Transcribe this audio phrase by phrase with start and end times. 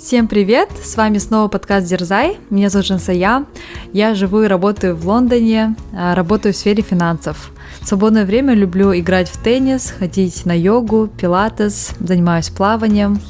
[0.00, 0.70] Всем привет!
[0.82, 2.38] С вами снова подкаст Дерзай.
[2.48, 3.44] Меня зовут Жансая.
[3.92, 7.52] Я живу и работаю в Лондоне, а, работаю в сфере финансов.
[7.82, 13.20] В свободное время люблю играть в теннис, ходить на йогу, пилатес, занимаюсь плаванием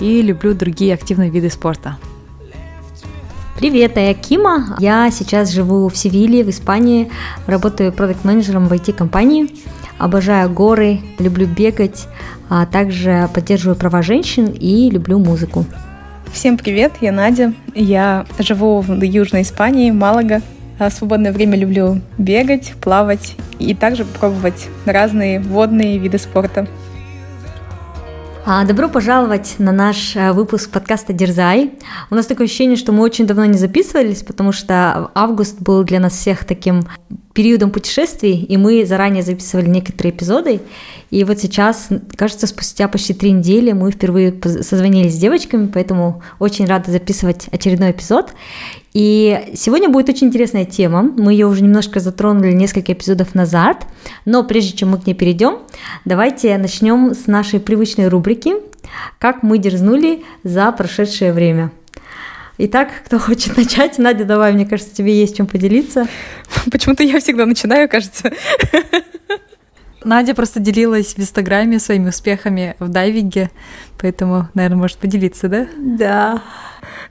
[0.00, 1.98] и люблю другие активные виды спорта.
[3.58, 4.78] Привет, я Кима.
[4.78, 7.10] Я сейчас живу в Севиле, в Испании.
[7.46, 9.54] Работаю продукт-менеджером в IT-компании.
[9.98, 12.06] Обожаю горы, люблю бегать,
[12.48, 15.66] а также поддерживаю права женщин и люблю музыку.
[16.32, 17.52] Всем привет, я Надя.
[17.74, 20.40] Я живу в Южной Испании, Малага.
[20.78, 26.68] А в свободное время люблю бегать, плавать и также пробовать разные водные виды спорта.
[28.50, 31.72] А, добро пожаловать на наш э, выпуск подкаста «Дерзай».
[32.08, 36.00] У нас такое ощущение, что мы очень давно не записывались, потому что август был для
[36.00, 36.84] нас всех таким
[37.34, 40.62] периодом путешествий, и мы заранее записывали некоторые эпизоды.
[41.10, 46.64] И вот сейчас, кажется, спустя почти три недели мы впервые созвонились с девочками, поэтому очень
[46.64, 48.32] рада записывать очередной эпизод.
[48.98, 51.02] И сегодня будет очень интересная тема.
[51.02, 53.86] Мы ее уже немножко затронули несколько эпизодов назад,
[54.24, 55.60] но прежде чем мы к ней перейдем,
[56.04, 58.54] давайте начнем с нашей привычной рубрики
[59.20, 61.70] «Как мы дерзнули за прошедшее время».
[62.58, 63.98] Итак, кто хочет начать?
[63.98, 66.08] Надя, давай, мне кажется, тебе есть чем поделиться.
[66.72, 68.32] Почему-то я всегда начинаю, кажется.
[70.02, 73.52] Надя просто делилась в Инстаграме своими успехами в дайвинге,
[73.96, 75.68] поэтому, наверное, может поделиться, да?
[75.76, 76.42] Да.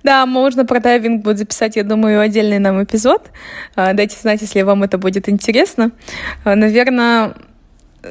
[0.03, 3.29] Да, можно про дайвинг будет записать, я думаю, отдельный нам эпизод.
[3.75, 5.91] А, дайте знать, если вам это будет интересно.
[6.43, 7.33] А, Наверное,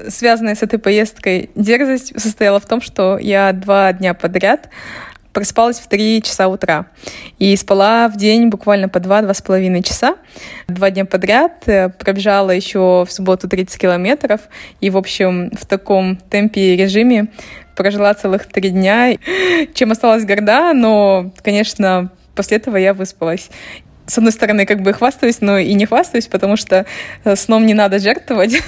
[0.09, 4.69] связанная с этой поездкой дерзость состояла в том, что я два дня подряд
[5.37, 6.87] просыпалась в 3 часа утра.
[7.39, 10.17] И спала в день буквально по 2-2,5 часа.
[10.67, 11.63] Два дня подряд.
[11.67, 14.41] Э, пробежала еще в субботу 30 километров.
[14.81, 17.29] И, в общем, в таком темпе и режиме
[17.77, 19.17] прожила целых три дня,
[19.75, 23.51] чем осталась горда, но, конечно, после этого я выспалась
[24.07, 26.87] с одной стороны, как бы хвастаюсь, но и не хвастаюсь, потому что
[27.25, 28.63] э, сном не надо жертвовать.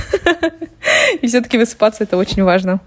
[1.23, 2.81] И все-таки высыпаться это очень важно.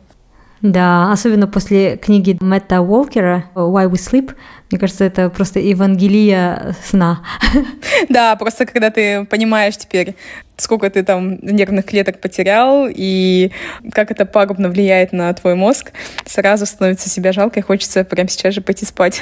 [0.61, 4.35] Да, особенно после книги Мэтта Уолкера «Why We Sleep»,
[4.71, 7.23] мне кажется, это просто Евангелия сна.
[8.09, 10.15] Да, просто когда ты понимаешь теперь,
[10.57, 13.51] сколько ты там нервных клеток потерял и
[13.93, 15.91] как это пагубно влияет на твой мозг,
[16.25, 19.21] сразу становится себя жалко и хочется прямо сейчас же пойти спать.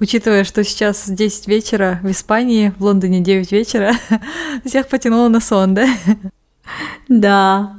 [0.00, 3.92] Учитывая, что сейчас 10 вечера в Испании, в Лондоне 9 вечера,
[4.64, 5.88] всех потянуло на сон, да?
[7.08, 7.76] Да.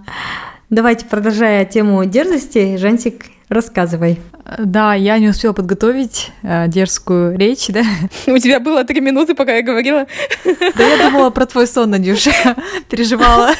[0.70, 4.20] Давайте, продолжая тему дерзости, Жансик, рассказывай.
[4.60, 7.82] Да, я не успела подготовить э, дерзкую речь, да.
[8.28, 10.06] У тебя было три минуты, пока я говорила.
[10.46, 12.56] Да я думала про твой сон, Надюша.
[12.90, 13.54] Переживала.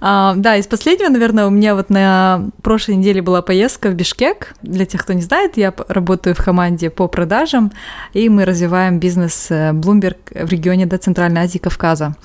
[0.00, 4.54] А, да, из последнего, наверное, у меня вот на прошлой неделе была поездка в Бишкек.
[4.62, 7.72] Для тех, кто не знает, я работаю в команде по продажам,
[8.12, 12.16] и мы развиваем бизнес э, Bloomberg в регионе до Центральной Азии Кавказа.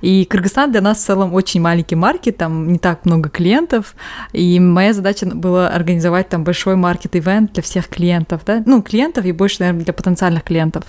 [0.00, 3.94] И Кыргызстан для нас в целом очень маленький маркет, там не так много клиентов,
[4.32, 9.32] и моя задача была организовать там большой маркет-ивент для всех клиентов, да, ну, клиентов и
[9.32, 10.84] больше, наверное, для потенциальных клиентов.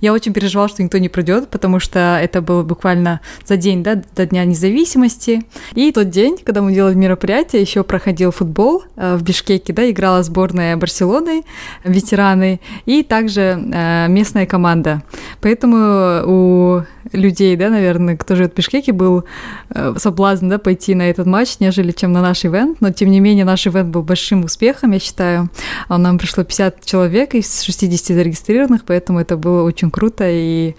[0.00, 4.02] Я очень переживала, что никто не придет, потому что это было буквально за день, да,
[4.16, 5.42] до Дня независимости,
[5.74, 10.22] и тот день, когда мы делали мероприятие, еще проходил футбол э, в Бишкеке, да, играла
[10.22, 11.42] сборная Барселоны,
[11.84, 15.02] ветераны, и также э, местная команда.
[15.40, 16.82] Поэтому у
[17.12, 19.24] людей, да, наверное, кто живет в Бишкеке, был
[19.70, 23.20] э, соблазн, да, пойти на этот матч, нежели чем на наш ивент, но тем не
[23.20, 25.50] менее наш ивент был большим успехом, я считаю.
[25.88, 30.74] А нам пришло 50 человек из 60 зарегистрированных, поэтому это было очень круто, и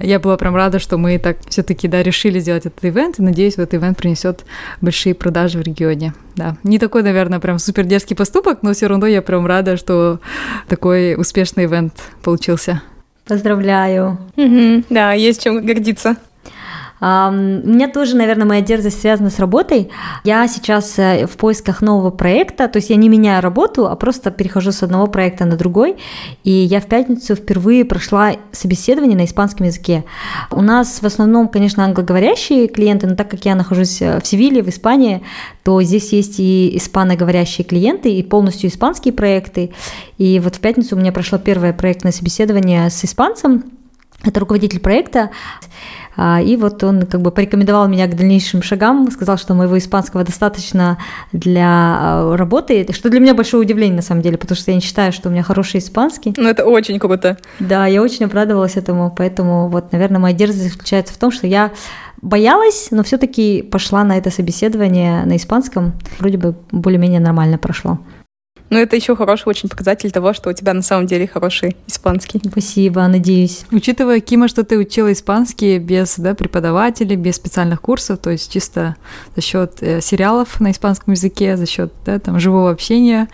[0.00, 3.54] я была прям рада, что мы так все-таки да, решили сделать этот ивент, и надеюсь,
[3.54, 4.44] этот ивент принесет
[4.80, 6.14] большие продажи в регионе.
[6.36, 6.56] Да.
[6.62, 10.20] Не такой, наверное, прям супер дерзкий поступок, но все равно я прям рада, что
[10.68, 12.82] такой успешный ивент получился.
[13.26, 14.18] Поздравляю.
[14.36, 16.16] Угу, да, есть чем гордиться.
[17.02, 19.90] У меня тоже, наверное, моя дерзость связана с работой.
[20.22, 24.30] Я сейчас э, в поисках нового проекта, то есть я не меняю работу, а просто
[24.30, 25.96] перехожу с одного проекта на другой.
[26.44, 30.04] И я в пятницу впервые прошла собеседование на испанском языке.
[30.52, 34.62] У нас в основном, конечно, англоговорящие клиенты, но так как я нахожусь э, в Севиле,
[34.62, 35.24] в Испании,
[35.64, 39.72] то здесь есть и испаноговорящие клиенты, и полностью испанские проекты.
[40.18, 43.64] И вот в пятницу у меня прошло первое проектное собеседование с испанцем,
[44.24, 45.30] это руководитель проекта.
[46.14, 50.24] А, и вот он как бы порекомендовал меня к дальнейшим шагам, сказал, что моего испанского
[50.24, 50.98] достаточно
[51.32, 54.82] для а, работы, что для меня большое удивление на самом деле, потому что я не
[54.82, 56.34] считаю, что у меня хороший испанский.
[56.36, 57.38] Ну это очень круто.
[57.60, 61.72] Да, я очень обрадовалась этому, поэтому вот, наверное, моя дерзость заключается в том, что я
[62.20, 67.98] боялась, но все-таки пошла на это собеседование на испанском, вроде бы более-менее нормально прошло.
[68.72, 72.40] Но это еще хороший очень показатель того, что у тебя на самом деле хороший испанский.
[72.50, 73.66] Спасибо, надеюсь.
[73.70, 78.96] Учитывая, Кима, что ты учила испанский без да, преподавателей, без специальных курсов, то есть чисто
[79.36, 83.28] за счет э, сериалов на испанском языке, за счет да, там, живого общения.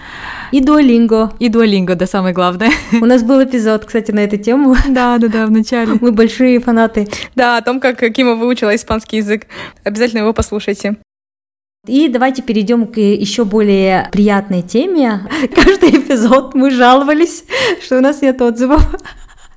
[0.50, 1.32] И дуолинго.
[1.38, 2.72] И дуолинго, да, самое главное.
[3.00, 4.74] У нас был эпизод, кстати, на эту тему.
[4.88, 5.98] Да, да, да, в начале.
[6.00, 7.06] Мы большие фанаты.
[7.36, 9.46] Да, о том, как Кима выучила испанский язык.
[9.84, 10.96] Обязательно его послушайте.
[11.86, 15.22] И давайте перейдем к еще более приятной теме.
[15.54, 17.44] Каждый эпизод мы жаловались,
[17.80, 18.84] что у нас нет отзывов.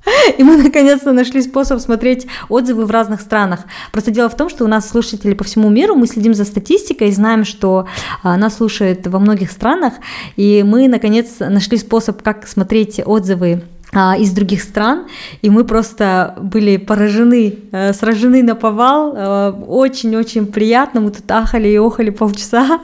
[0.38, 3.60] И мы наконец-то нашли способ смотреть отзывы в разных странах.
[3.90, 7.08] Просто дело в том, что у нас слушатели по всему миру, мы следим за статистикой
[7.08, 7.88] и знаем, что
[8.22, 9.94] а, нас слушают во многих странах,
[10.36, 13.62] и мы наконец нашли способ, как смотреть отзывы
[13.94, 15.06] из других стран,
[15.42, 19.14] и мы просто были поражены, э, сражены на повал.
[19.14, 21.02] Э, очень-очень приятно.
[21.02, 22.80] Мы тут ахали и охали полчаса,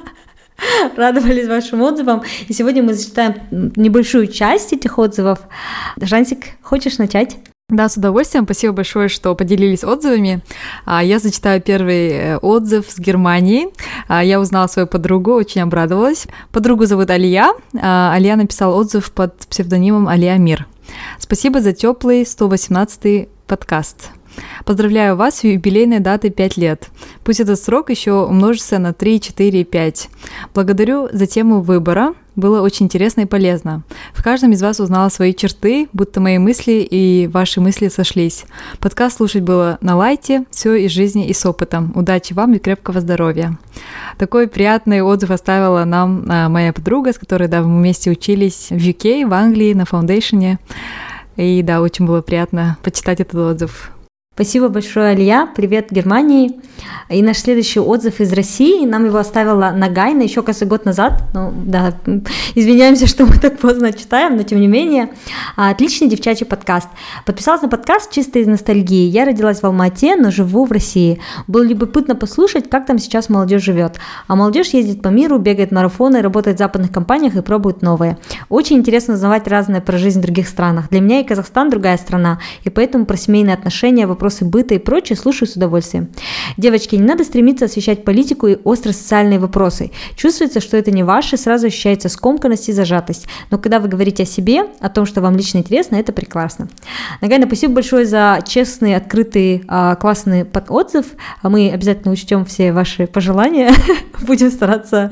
[0.96, 2.22] радовались вашим отзывам.
[2.46, 5.38] И сегодня мы зачитаем небольшую часть этих отзывов.
[5.98, 7.38] Жансик, хочешь начать?
[7.70, 8.44] Да, с удовольствием.
[8.44, 10.40] Спасибо большое, что поделились отзывами.
[10.86, 13.68] А, я зачитаю первый э, отзыв с Германии.
[14.08, 16.26] А, я узнала свою подругу, очень обрадовалась.
[16.50, 17.52] Подругу зовут Алия.
[17.78, 20.66] А, Алия написала отзыв под псевдонимом Алия Мир.
[21.18, 24.10] Спасибо за теплый 118 подкаст.
[24.64, 26.88] Поздравляю вас с юбилейной датой 5 лет.
[27.24, 30.10] Пусть этот срок еще умножится на 3, 4, 5.
[30.54, 32.14] Благодарю за тему выбора.
[32.36, 33.82] Было очень интересно и полезно.
[34.12, 38.44] В каждом из вас узнала свои черты, будто мои мысли и ваши мысли сошлись.
[38.78, 41.92] Подкаст слушать было на лайте, все из жизни и с опытом.
[41.96, 43.58] Удачи вам и крепкого здоровья.
[44.18, 48.74] Такой приятный отзыв оставила нам а, моя подруга, с которой да, мы вместе учились в
[48.74, 50.58] UK, в Англии, на фаундейшене.
[51.36, 53.92] И да, очень было приятно почитать этот отзыв.
[54.38, 55.48] Спасибо большое, Алия.
[55.52, 56.60] Привет Германии.
[57.08, 58.86] И наш следующий отзыв из России.
[58.86, 61.24] Нам его оставила Нагайна еще, кажется, год назад.
[61.34, 61.94] Ну, да,
[62.54, 65.10] извиняемся, что мы так поздно читаем, но тем не менее.
[65.56, 66.88] А, отличный девчачий подкаст.
[67.26, 69.08] Подписалась на подкаст чисто из ностальгии.
[69.08, 71.18] Я родилась в Алмате, но живу в России.
[71.48, 73.96] Было любопытно послушать, как там сейчас молодежь живет.
[74.28, 78.18] А молодежь ездит по миру, бегает марафоны, работает в западных компаниях и пробует новые.
[78.50, 80.90] Очень интересно узнавать разное про жизнь в других странах.
[80.90, 84.78] Для меня и Казахстан другая страна, и поэтому про семейные отношения, вопросы вопросы быта и
[84.78, 86.08] прочее слушаю с удовольствием.
[86.58, 89.90] Девочки, не надо стремиться освещать политику и остро-социальные вопросы.
[90.16, 93.26] Чувствуется, что это не ваше, сразу ощущается скомканность и зажатость.
[93.50, 96.68] Но когда вы говорите о себе, о том, что вам лично интересно, это прекрасно.
[97.22, 101.06] Нагайна, спасибо большое за честный, открытый, а, классный отзыв.
[101.42, 103.72] Мы обязательно учтем все ваши пожелания.
[104.26, 105.10] Будем стараться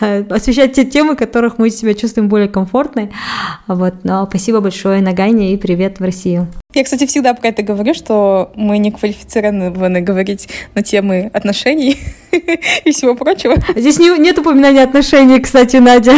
[0.00, 3.10] освещать те темы, которых мы себя чувствуем более комфортной.
[3.66, 4.04] Вот.
[4.04, 6.48] Но спасибо большое, Нагайне, и привет в Россию.
[6.74, 11.96] Я, кстати, всегда про это говорю, что мы не квалифицированы говорить на темы отношений
[12.84, 13.54] и всего прочего.
[13.74, 16.12] Здесь не, нет упоминания отношений, кстати, Надя.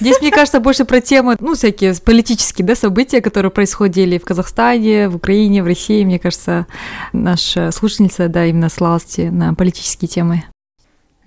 [0.00, 5.08] Здесь, мне кажется, больше про темы, ну, всякие политические да, события, которые происходили в Казахстане,
[5.08, 6.04] в Украине, в России.
[6.04, 6.66] Мне кажется,
[7.12, 10.42] наша слушательница, да, именно ссылалась на политические темы.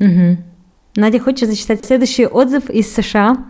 [0.01, 0.37] Угу.
[0.97, 3.45] Надя, хочешь зачитать следующий отзыв из США?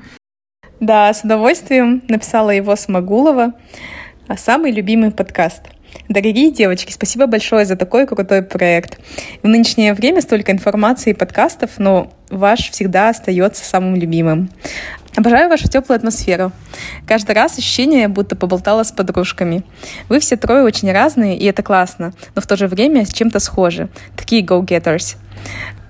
[0.80, 2.04] Да, с удовольствием.
[2.08, 3.54] Написала его Смогулова.
[4.28, 5.64] А самый любимый подкаст.
[6.08, 8.98] Дорогие девочки, спасибо большое за такой крутой проект.
[9.44, 14.50] В нынешнее время столько информации и подкастов, но ваш всегда остается самым любимым.
[15.18, 16.54] Обожаю вашу теплую атмосферу.
[17.06, 19.64] Каждый раз ощущение, будто поболтала с подружками.
[20.08, 23.40] Вы все трое очень разные, и это классно, но в то же время с чем-то
[23.40, 23.90] схожи.
[24.16, 25.18] Такие go-getters.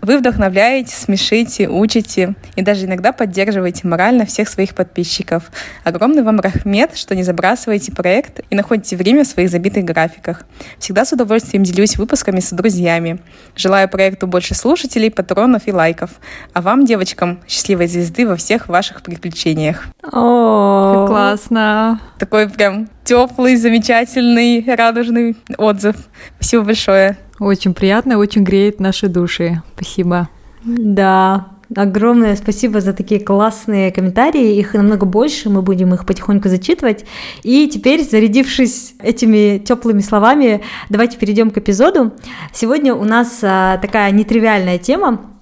[0.03, 5.49] Вы вдохновляете, смешите, учите и даже иногда поддерживаете морально всех своих подписчиков.
[5.85, 10.43] Огромный вам рахмет, что не забрасываете проект и находите время в своих забитых графиках.
[10.77, 13.19] Всегда с удовольствием делюсь выпусками с друзьями.
[13.55, 16.09] Желаю проекту больше слушателей, патронов и лайков.
[16.51, 19.85] А вам, девочкам, счастливой звезды во всех ваших приключениях.
[20.11, 22.01] О, классно.
[22.19, 25.95] Такой прям теплый, замечательный, радужный отзыв.
[26.35, 27.17] Спасибо большое.
[27.39, 29.61] Очень приятно, очень греет наши души.
[29.75, 30.29] Спасибо.
[30.63, 34.57] Да, Огромное спасибо за такие классные комментарии.
[34.57, 37.05] Их намного больше, мы будем их потихоньку зачитывать.
[37.41, 42.13] И теперь, зарядившись этими теплыми словами, давайте перейдем к эпизоду.
[42.53, 45.32] Сегодня у нас а, такая нетривиальная тема.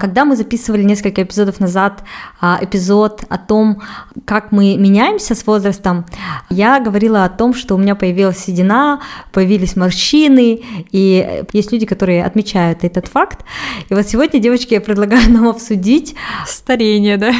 [0.00, 2.02] Когда мы записывали несколько эпизодов назад
[2.40, 3.82] а, эпизод о том,
[4.24, 6.06] как мы меняемся с возрастом,
[6.48, 12.24] я говорила о том, что у меня появилась седина, появились морщины, и есть люди, которые
[12.24, 13.44] отмечают этот факт.
[13.90, 16.14] И вот сегодня, девочки, я предлагаю нам обсудить...
[16.46, 17.32] Старение, да?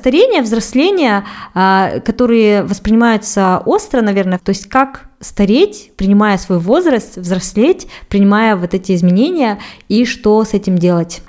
[0.00, 7.86] Старение, взросление, а, которые воспринимаются остро, наверное, то есть как стареть, принимая свой возраст, взрослеть,
[8.08, 11.22] принимая вот эти изменения, и что с этим делать.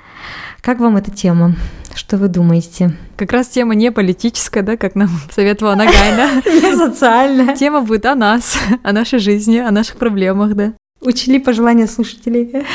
[0.60, 1.54] Как вам эта тема?
[1.94, 2.96] Что вы думаете?
[3.16, 6.42] Как раз тема не политическая, да, как нам советовала Нагайна.
[6.46, 7.56] Не социальная.
[7.56, 10.72] Тема будет о нас, о нашей жизни, о наших проблемах, да.
[11.00, 12.66] Учли пожелания слушателей.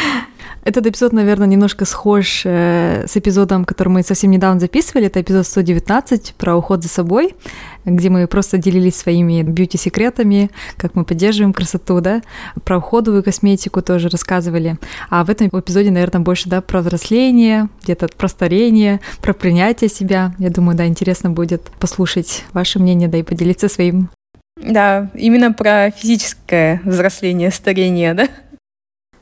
[0.64, 5.08] Этот эпизод, наверное, немножко схож э, с эпизодом, который мы совсем недавно записывали.
[5.08, 7.36] Это эпизод 119 про уход за собой,
[7.84, 12.22] где мы просто делились своими бьюти-секретами, как мы поддерживаем красоту, да,
[12.64, 14.78] про уходовую косметику тоже рассказывали.
[15.10, 20.34] А в этом эпизоде, наверное, больше, да, про взросление, где-то про старение, про принятие себя.
[20.40, 24.10] Я думаю, да, интересно будет послушать ваше мнение, да, и поделиться своим.
[24.56, 28.30] Да, именно про физическое взросление, старение, да?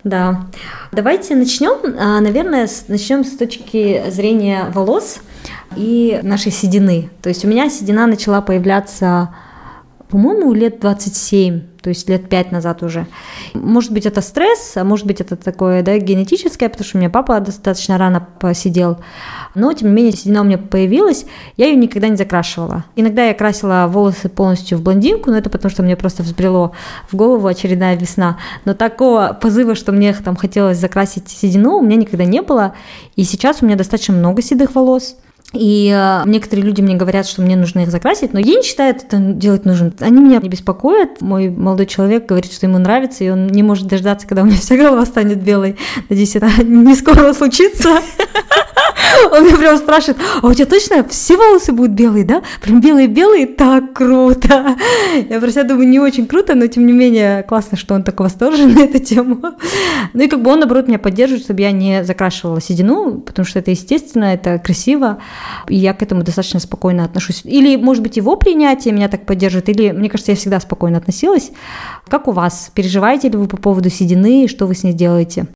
[0.04, 0.46] Да.
[0.92, 1.96] Давайте начнем.
[2.00, 5.20] А, наверное, начнем с точки зрения волос
[5.76, 7.10] и нашей седины.
[7.22, 9.34] То есть у меня седина начала появляться,
[10.10, 13.08] по-моему, лет 27 то есть лет пять назад уже.
[13.54, 17.10] Может быть, это стресс, а может быть, это такое да, генетическое, потому что у меня
[17.10, 19.00] папа достаточно рано посидел.
[19.56, 21.26] Но, тем не менее, седина у меня появилась,
[21.58, 22.86] я ее никогда не закрашивала.
[22.96, 26.74] Иногда я красила волосы полностью в блондинку, но это потому, что мне просто взбрело
[27.10, 28.38] в голову очередная весна.
[28.66, 32.76] Но такого позыва, что мне там хотелось закрасить седину, у меня никогда не было.
[33.16, 35.16] И сейчас у меня достаточно много седых волос.
[35.54, 38.96] И э, некоторые люди мне говорят, что мне нужно их закрасить, но я не считаю
[38.96, 39.92] это делать нужно.
[40.00, 41.22] Они меня не беспокоят.
[41.22, 44.58] Мой молодой человек говорит, что ему нравится, и он не может дождаться, когда у меня
[44.58, 45.78] вся голова станет белой.
[46.10, 47.90] Надеюсь, это не скоро случится.
[49.32, 52.42] Он меня прям спрашивает, а у тебя точно все волосы будут белые, да?
[52.62, 54.76] Прям белые-белые, так круто.
[55.30, 58.26] Я про себя думаю, не очень круто, но тем не менее классно, что он такой
[58.26, 59.42] восторжен на эту тему.
[60.14, 63.60] Ну и как бы он, наоборот, меня поддерживает, чтобы я не закрашивала седину, потому что
[63.60, 65.20] это естественно, это красиво,
[65.68, 67.42] и я к этому достаточно спокойно отношусь.
[67.44, 71.52] Или, может быть, его принятие меня так поддерживает, или, мне кажется, я всегда спокойно относилась.
[72.08, 72.72] Как у вас?
[72.74, 75.48] Переживаете ли вы по поводу седины, что вы с ней делаете?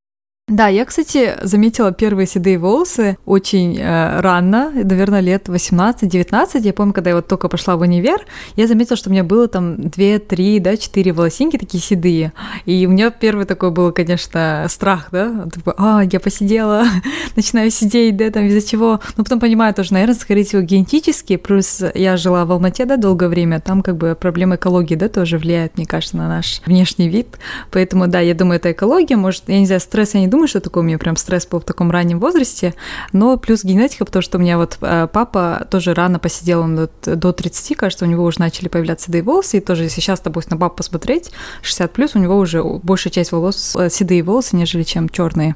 [0.48, 6.60] Да, я, кстати, заметила первые седые волосы очень э, рано, наверное, лет 18-19.
[6.62, 8.24] Я помню, когда я вот только пошла в универ,
[8.56, 12.32] я заметила, что у меня было там 2-3, да, 4 волосинки такие седые.
[12.66, 16.86] И у меня первый такой был, конечно, страх, да, такой, а, я посидела,
[17.36, 19.00] начинаю сидеть, да, там из-за чего.
[19.18, 23.30] Но потом понимаю тоже, наверное, скорее всего, генетически, плюс я жила в Алмате, да, долгое
[23.30, 27.30] время, там как бы проблема экологии, да, тоже влияет, мне кажется, на наш внешний вид.
[27.72, 30.60] Поэтому, да, я думаю, это экология, может, я не знаю, стресс я не думаю, что
[30.60, 32.74] такое у меня прям стресс был в таком раннем возрасте,
[33.14, 37.32] но плюс генетика, потому что у меня вот э, папа тоже рано посидел, он до
[37.32, 40.76] 30, кажется, у него уже начали появляться седые волосы, и тоже сейчас, допустим, на папу
[40.76, 45.56] посмотреть, 60 плюс, у него уже большая часть волос, э, седые волосы, нежели чем черные.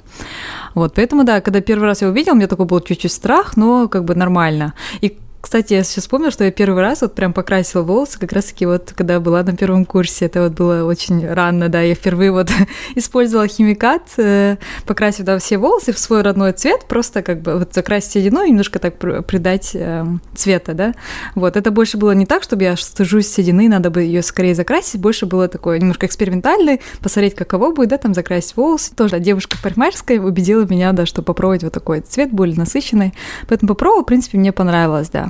[0.75, 3.89] Вот, поэтому, да, когда первый раз я увидел, у меня такой был чуть-чуть страх, но
[3.89, 4.73] как бы нормально.
[5.01, 8.65] И кстати, я сейчас вспомнила, что я первый раз вот прям покрасила волосы, как раз-таки
[8.65, 12.51] вот когда была на первом курсе, это вот было очень рано, да, я впервые вот
[12.95, 17.73] использовала химикат, э, покрасив, да, все волосы в свой родной цвет, просто как бы вот
[17.73, 20.05] закрасить седину и немножко так придать э,
[20.35, 20.93] цвета, да,
[21.35, 24.99] вот, это больше было не так, чтобы я стыжусь седины, надо бы ее скорее закрасить,
[24.99, 29.55] больше было такое немножко экспериментальное, посмотреть, каково будет, да, там закрасить волосы, тоже, да, девушка
[29.55, 33.13] в парикмахерской убедила меня, да, что попробовать вот такой цвет, более насыщенный,
[33.47, 35.28] поэтому попробовала, в принципе, мне понравилось, да,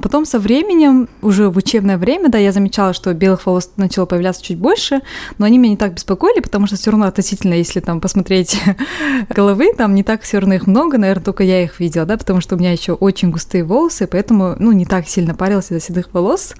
[0.00, 4.42] Потом со временем, уже в учебное время, да, я замечала, что белых волос начало появляться
[4.42, 5.00] чуть больше,
[5.38, 8.60] но они меня не так беспокоили, потому что все равно относительно, если там посмотреть
[9.28, 12.40] головы, там не так все равно их много, наверное, только я их видела, да, потому
[12.40, 16.12] что у меня еще очень густые волосы, поэтому, ну, не так сильно парилась из-за седых
[16.12, 16.54] волос.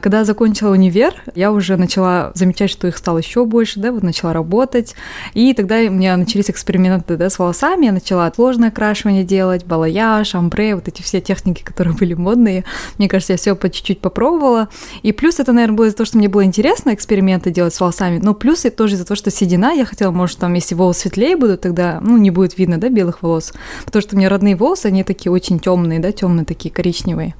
[0.00, 4.32] Когда закончила универ, я уже начала замечать, что их стало еще больше, да, вот начала
[4.32, 4.94] работать,
[5.34, 10.34] и тогда у меня начались эксперименты, да, с волосами, я начала сложное окрашивание делать, балаяж,
[10.34, 12.64] амбре, вот эти все техники, которые были модные.
[12.98, 14.68] Мне кажется, я все по чуть-чуть попробовала.
[15.02, 18.18] И плюс это, наверное, было из-за того, что мне было интересно эксперименты делать с волосами,
[18.22, 19.72] но плюс это тоже из-за того, что седина.
[19.72, 23.22] Я хотела, может, там, если волосы светлее будут, тогда, ну, не будет видно, да, белых
[23.22, 23.52] волос.
[23.84, 27.34] Потому что у меня родные волосы, они такие очень темные, да, темные такие, коричневые.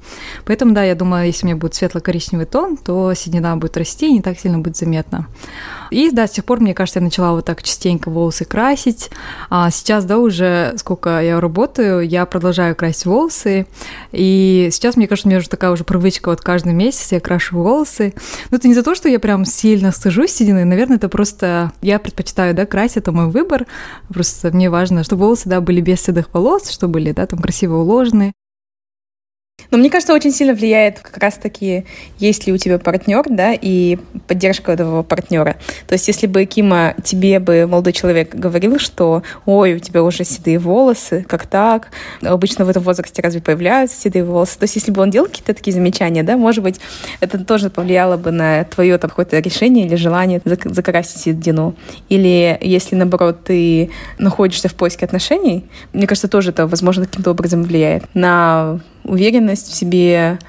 [0.45, 4.13] Поэтому, да, я думаю, если у меня будет светло-коричневый тон, то седина будет расти и
[4.13, 5.27] не так сильно будет заметно.
[5.91, 9.11] И да, с тех пор, мне кажется, я начала вот так частенько волосы красить.
[9.49, 13.67] А сейчас, да, уже сколько я работаю, я продолжаю красить волосы.
[14.11, 17.57] И сейчас, мне кажется, у меня уже такая уже привычка, вот каждый месяц я крашу
[17.57, 18.13] волосы.
[18.51, 21.99] Но это не за то, что я прям сильно стыжусь седины, наверное, это просто я
[21.99, 23.65] предпочитаю, да, красить, это мой выбор.
[24.09, 27.77] Просто мне важно, чтобы волосы, да, были без седых волос, чтобы были, да, там красиво
[27.77, 28.33] уложены.
[29.73, 31.85] Но мне кажется, очень сильно влияет как раз-таки,
[32.19, 35.55] есть ли у тебя партнер, да, и поддержка этого партнера.
[35.87, 40.25] То есть, если бы Кима тебе бы молодой человек говорил, что ой, у тебя уже
[40.25, 41.89] седые волосы, как так?
[42.21, 44.59] Обычно в этом возрасте разве появляются седые волосы?
[44.59, 46.79] То есть, если бы он делал какие-то такие замечания, да, может быть,
[47.19, 51.73] это тоже повлияло бы на твое там какое-то решение или желание закрасить седину.
[52.09, 53.89] Или если, наоборот, ты
[54.19, 59.75] находишься в поиске отношений, мне кажется, тоже это, возможно, каким-то образом влияет на уверенность в
[59.75, 60.39] себе,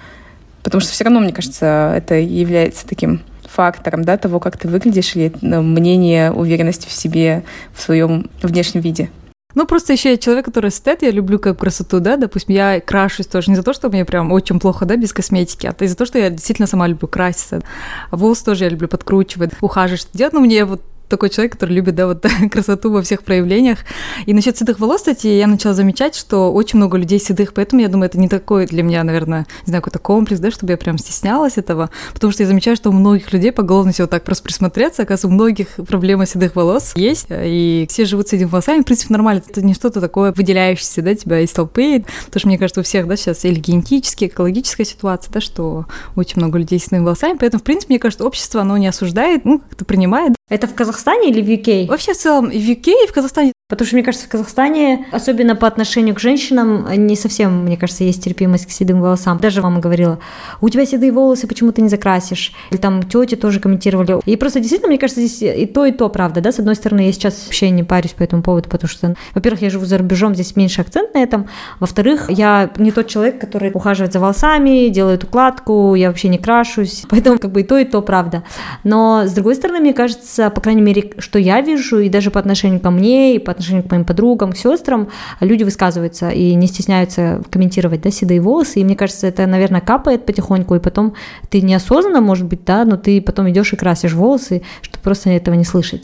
[0.63, 5.15] потому что все равно, мне кажется, это является таким фактором да, того, как ты выглядишь,
[5.15, 9.11] или ну, мнение, уверенности в себе, в своем внешнем виде.
[9.55, 13.27] Ну, просто еще я человек, который эстет, я люблю как красоту, да, допустим, я крашусь
[13.27, 16.07] тоже не за то, что мне прям очень плохо, да, без косметики, а из-за того,
[16.07, 17.63] что я действительно сама люблю краситься.
[18.11, 21.95] А волосы тоже я люблю подкручивать, ухаживать, делать, ну, мне вот такой человек, который любит,
[21.95, 23.81] да, вот красоту во всех проявлениях.
[24.27, 27.89] И насчет седых волос, кстати, я начала замечать, что очень много людей седых, поэтому я
[27.89, 30.99] думаю, это не такой для меня, наверное, не знаю, какой-то комплекс, да, чтобы я прям
[30.99, 34.45] стеснялась этого, потому что я замечаю, что у многих людей по головности вот так просто
[34.45, 38.85] присмотреться, оказывается, у многих проблема седых волос есть, и все живут с этими волосами, в
[38.85, 42.81] принципе, нормально, это не что-то такое выделяющееся, да, тебя из толпы, потому что, мне кажется,
[42.81, 47.05] у всех, да, сейчас или генетическая, экологическая ситуация, да, что очень много людей с седыми
[47.05, 50.35] волосами, поэтому, в принципе, мне кажется, общество, оно не осуждает, ну, как-то принимает.
[50.51, 51.87] Это в Казахстане или в UK?
[51.87, 55.57] Вообще в целом в UK, и в Казахстане Потому что, мне кажется, в Казахстане, особенно
[55.57, 59.39] по отношению к женщинам, не совсем, мне кажется, есть терпимость к седым волосам.
[59.39, 60.21] Даже мама говорила,
[60.61, 62.53] у тебя седые волосы, почему ты не закрасишь?
[62.71, 64.21] Или там тети тоже комментировали.
[64.27, 66.53] И просто действительно, мне кажется, здесь и то, и то правда, да.
[66.53, 69.71] С одной стороны, я сейчас вообще не парюсь по этому поводу, потому что, во-первых, я
[69.71, 71.49] живу за рубежом, здесь меньше акцент на этом.
[71.81, 77.05] Во-вторых, я не тот человек, который ухаживает за волосами, делает укладку, я вообще не крашусь.
[77.11, 78.45] Поэтому как бы и то, и то правда.
[78.85, 82.41] Но, с другой стороны, мне кажется, по крайней мере, что я вижу, и даже по
[82.41, 83.51] отношению ко мне, и по
[83.83, 85.09] к моим подругам, к сестрам,
[85.41, 90.27] люди высказываются и не стесняются комментировать, да, седые волосы, и мне кажется, это, наверное, капает
[90.27, 91.15] потихоньку, и потом
[91.51, 95.55] ты неосознанно, может быть, да, но ты потом идешь и красишь волосы, чтобы просто этого
[95.55, 96.03] не слышать.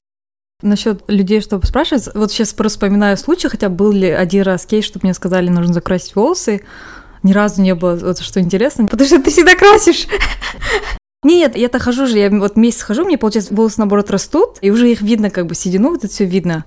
[0.62, 4.84] Насчет людей, чтобы спрашивать, вот сейчас просто вспоминаю случай, хотя был ли один раз кейс,
[4.84, 6.62] чтобы мне сказали, нужно закрасить волосы,
[7.22, 10.06] ни разу не было, вот что интересно, потому что ты всегда красишь.
[11.22, 14.90] Нет, я-то хожу же, я вот месяц хожу, мне, получается, волосы, наоборот, растут, и уже
[14.90, 16.64] их видно, как бы седину, вот это все видно.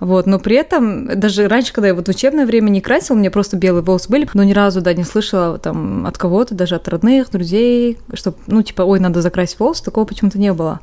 [0.00, 3.18] Вот, но при этом, даже раньше, когда я вот в учебное время не красила, у
[3.18, 6.76] меня просто белые волосы были, но ни разу, да, не слышала там от кого-то, даже
[6.76, 10.80] от родных, друзей, что, ну, типа, ой, надо закрасить волосы, такого почему-то не было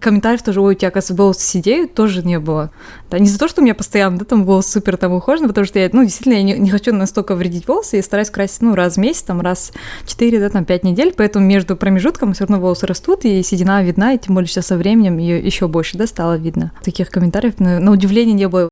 [0.00, 2.70] комментариев тоже, ой, у тебя, оказывается, волосы сидеют, тоже не было.
[3.10, 5.64] Да, не за то, что у меня постоянно, да, там волосы супер там ухожены, потому
[5.64, 8.74] что я, ну, действительно, я не, не хочу настолько вредить волосы, я стараюсь красить, ну,
[8.74, 12.44] раз в месяц, там, раз в 4, да, там, 5 недель, поэтому между промежутком все
[12.44, 15.98] равно волосы растут, и седина видна, и тем более сейчас со временем ее еще больше,
[15.98, 16.72] да, стало видно.
[16.82, 18.71] Таких комментариев, на, на удивление, не было.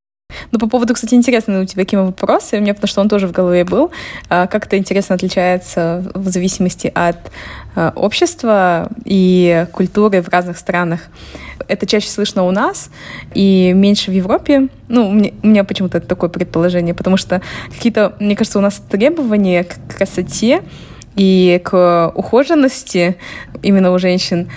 [0.53, 3.09] Ну, по поводу, кстати, интересный у тебя, Кима, вопрос, и у меня, потому что он
[3.09, 3.93] тоже в голове был.
[4.29, 7.31] А как это интересно отличается в зависимости от
[7.77, 11.03] а, общества и культуры в разных странах?
[11.69, 12.91] Это чаще слышно у нас
[13.33, 14.69] и меньше в Европе.
[14.89, 19.63] Ну, у меня, меня почему-то такое предположение, потому что какие-то, мне кажется, у нас требования
[19.63, 20.63] к красоте
[21.17, 23.17] и к ухоженности
[23.63, 24.51] именно у женщин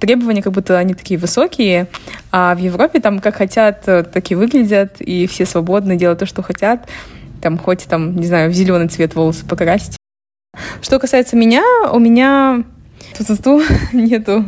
[0.00, 1.86] требования как будто они такие высокие,
[2.32, 6.42] а в Европе там как хотят, так и выглядят, и все свободны делать то, что
[6.42, 6.88] хотят,
[7.42, 9.96] там хоть там, не знаю, в зеленый цвет волосы покрасить.
[10.80, 12.64] Что касается меня, у меня
[13.16, 14.44] ту-ту-ту нету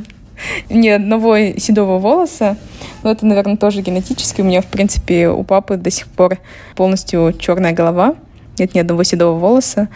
[0.70, 2.56] ни одного седого волоса.
[3.02, 4.40] Но это, наверное, тоже генетически.
[4.40, 6.38] У меня, в принципе, у папы до сих пор
[6.76, 8.16] полностью черная голова
[8.58, 9.88] нет ни одного седого волоса.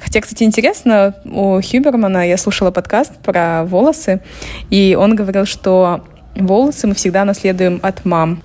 [0.00, 4.20] Хотя, кстати, интересно, у Хюбермана я слушала подкаст про волосы,
[4.70, 6.04] и он говорил, что
[6.36, 8.42] волосы мы всегда наследуем от мам.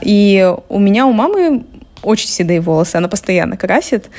[0.00, 1.64] И у меня, у мамы
[2.02, 4.10] очень седые волосы, она постоянно красит,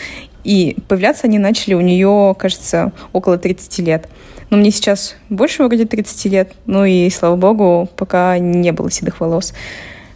[0.43, 4.10] и появляться они начали у нее, кажется, около 30 лет.
[4.49, 9.19] Но мне сейчас больше вроде 30 лет, ну и, слава богу, пока не было седых
[9.19, 9.53] волос.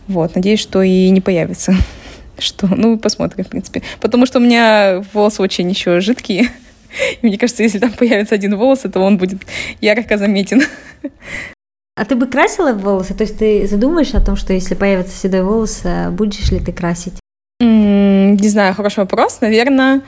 [0.08, 1.76] Вот, надеюсь, что и не появится
[2.42, 3.82] что, ну, посмотрим, в принципе.
[4.02, 6.50] Потому что у меня волосы очень еще жидкие.
[7.22, 9.42] И мне кажется, если там появится один волос, то он будет
[9.82, 10.64] ярко заметен.
[11.96, 13.14] А ты бы красила волосы?
[13.14, 16.72] То есть ты задумаешь о том, что если появится седой волос, э, будешь ли ты
[16.72, 17.16] красить?
[17.60, 19.42] Не знаю, хороший вопрос.
[19.42, 20.02] Наверное,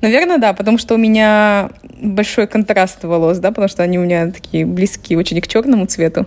[0.00, 4.30] наверное, да, потому что у меня большой контраст волос, да, потому что они у меня
[4.30, 6.26] такие близкие очень к черному цвету.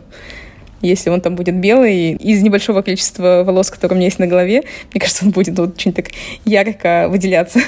[0.85, 4.63] Если он там будет белый, из небольшого количества волос, которые у меня есть на голове,
[4.93, 6.09] мне кажется, он будет очень так
[6.45, 7.59] ярко выделяться.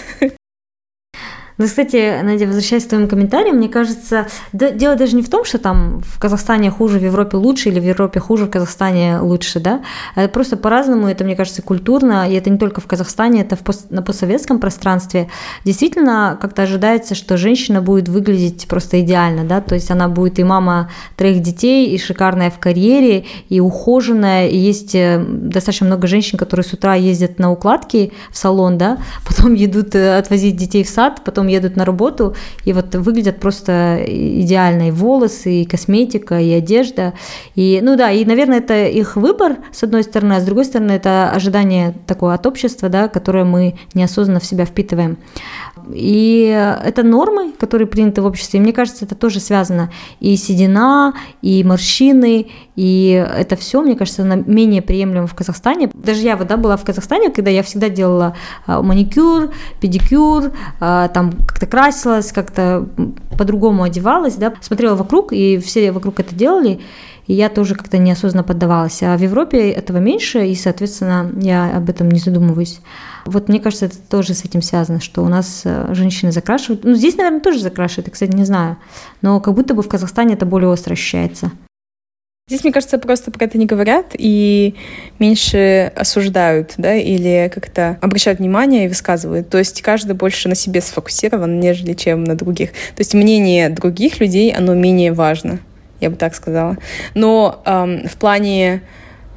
[1.57, 5.43] Ну, кстати, Надя, возвращаясь к твоим комментариям, мне кажется, да, дело даже не в том,
[5.43, 9.59] что там в Казахстане хуже, в Европе лучше, или в Европе хуже, в Казахстане лучше,
[9.59, 9.81] да,
[10.15, 13.59] это просто по-разному, это, мне кажется, культурно, и это не только в Казахстане, это в
[13.59, 15.29] пост, на постсоветском пространстве.
[15.65, 20.43] Действительно, как-то ожидается, что женщина будет выглядеть просто идеально, да, то есть она будет и
[20.43, 26.37] мама троих детей, и шикарная в карьере, и ухоженная, и есть э, достаточно много женщин,
[26.37, 30.89] которые с утра ездят на укладки в салон, да, потом едут э, отвозить детей в
[30.89, 36.39] сад, потом потом едут на работу, и вот выглядят просто идеально и волосы, и косметика,
[36.39, 37.13] и одежда.
[37.55, 40.93] И, ну да, и, наверное, это их выбор, с одной стороны, а с другой стороны,
[40.93, 45.17] это ожидание такое от общества, да, которое мы неосознанно в себя впитываем.
[45.93, 46.47] И
[46.83, 48.60] это нормы, которые приняты в обществе.
[48.60, 49.89] И мне кажется, это тоже связано.
[50.19, 55.89] И седина, и морщины, и это все, мне кажется, менее приемлемо в Казахстане.
[55.93, 61.07] Даже я вот, да, была в Казахстане, когда я всегда делала а, маникюр, педикюр, а,
[61.07, 62.88] там как-то красилась, как-то
[63.38, 66.80] по-другому одевалась, да, смотрела вокруг, и все вокруг это делали
[67.28, 69.04] и я тоже как-то неосознанно поддавалась.
[69.04, 72.80] А в Европе этого меньше, и, соответственно, я об этом не задумываюсь.
[73.26, 76.86] Вот мне кажется, это тоже с этим связано, что у нас э, женщины закрашивают.
[76.86, 78.78] Ну, здесь, наверное, тоже закрашивают, я, кстати, не знаю.
[79.21, 81.52] Но как будто бы в Казахстане это более остро ощущается.
[82.49, 84.73] Здесь, мне кажется, просто про это не говорят и
[85.19, 89.49] меньше осуждают, да, или как-то обращают внимание и высказывают.
[89.49, 92.71] То есть каждый больше на себе сфокусирован, нежели чем на других.
[92.71, 95.60] То есть мнение других людей, оно менее важно,
[95.99, 96.77] я бы так сказала.
[97.15, 98.81] Но эм, в плане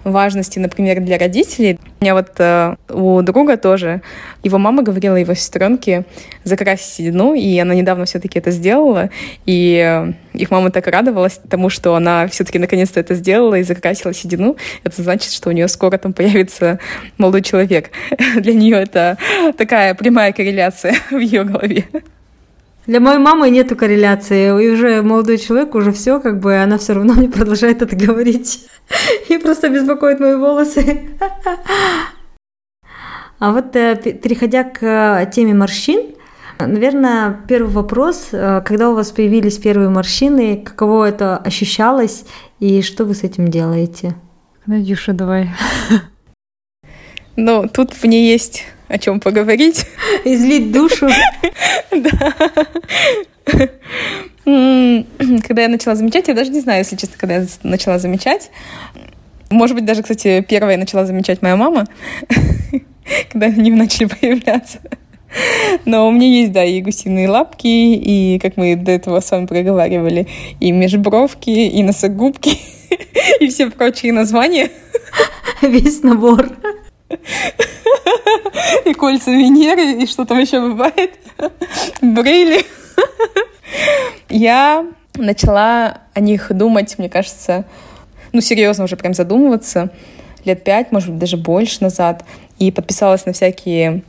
[0.05, 1.79] важности, например, для родителей.
[2.01, 4.03] У меня вот э, у друга тоже,
[4.43, 6.05] его мама говорила его сестренке
[6.45, 9.11] закрасить седину, и она недавно все-таки это сделала,
[9.47, 14.15] и э, их мама так радовалась тому, что она все-таки наконец-то это сделала и закрасила
[14.15, 14.57] седину.
[14.85, 16.79] Это значит, что у нее скоро там появится
[17.19, 17.91] молодой человек.
[18.37, 19.19] Для нее это
[19.57, 21.87] такая прямая корреляция в ее голове.
[22.91, 26.95] Для моей мамы нету корреляции, и уже молодой человек, уже все, как бы она все
[26.95, 28.67] равно мне продолжает это говорить.
[29.29, 31.11] И просто беспокоит мои волосы.
[33.39, 36.17] А вот э, переходя к э, теме морщин,
[36.59, 42.25] наверное, первый вопрос, э, когда у вас появились первые морщины, каково это ощущалось
[42.59, 44.17] и что вы с этим делаете?
[44.67, 45.51] Надюша, давай.
[47.37, 49.87] Ну, тут мне есть о чем поговорить.
[50.25, 51.09] Излить душу.
[51.91, 52.35] Да.
[54.45, 58.51] Когда я начала замечать, я даже не знаю, если честно, когда я начала замечать.
[59.51, 61.87] Может быть, даже, кстати, первая начала замечать моя мама,
[63.33, 64.81] когда они начали появляться.
[65.85, 69.47] Но у меня есть, да, и гусиные лапки, и, как мы до этого с вами
[69.47, 70.27] проговаривали,
[70.59, 72.59] и межбровки, и носогубки,
[73.41, 74.71] и все прочие названия.
[75.63, 76.51] Весь набор.
[78.85, 81.15] И кольца Венеры, и что там еще бывает.
[82.01, 82.65] Брейли.
[84.29, 87.65] Я начала о них думать, мне кажется,
[88.33, 89.91] ну, серьезно уже прям задумываться
[90.45, 92.25] лет пять, может быть, даже больше назад.
[92.59, 94.03] И подписалась на всякие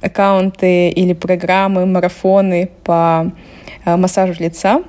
[0.00, 3.32] аккаунты или программы, марафоны по
[3.84, 4.82] э, массажу лица.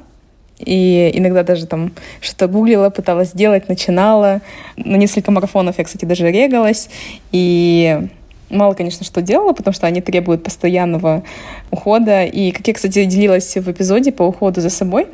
[0.59, 4.41] И иногда даже там что-то гуглила, пыталась сделать, начинала.
[4.75, 6.89] На несколько марафонов я, кстати, даже регалась.
[7.31, 8.09] И
[8.49, 11.23] мало, конечно, что делала, потому что они требуют постоянного
[11.71, 12.25] ухода.
[12.25, 15.07] И, как я, кстати, делилась в эпизоде по уходу за собой,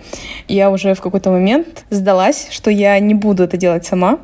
[0.48, 4.20] я уже в какой-то момент сдалась, что я не буду это делать сама,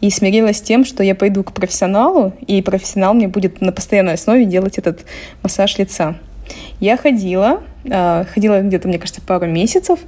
[0.00, 4.14] и смирилась с тем, что я пойду к профессионалу, и профессионал мне будет на постоянной
[4.14, 5.04] основе делать этот
[5.42, 6.16] массаж лица.
[6.80, 9.98] Я ходила, а, ходила где-то, мне кажется, пару месяцев,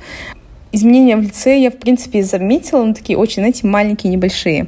[0.72, 4.66] изменения в лице я, в принципе, заметила, но такие очень, знаете, маленькие, небольшие.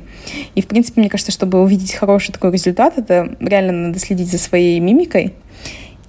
[0.54, 4.38] И, в принципе, мне кажется, чтобы увидеть хороший такой результат, это реально надо следить за
[4.38, 5.34] своей мимикой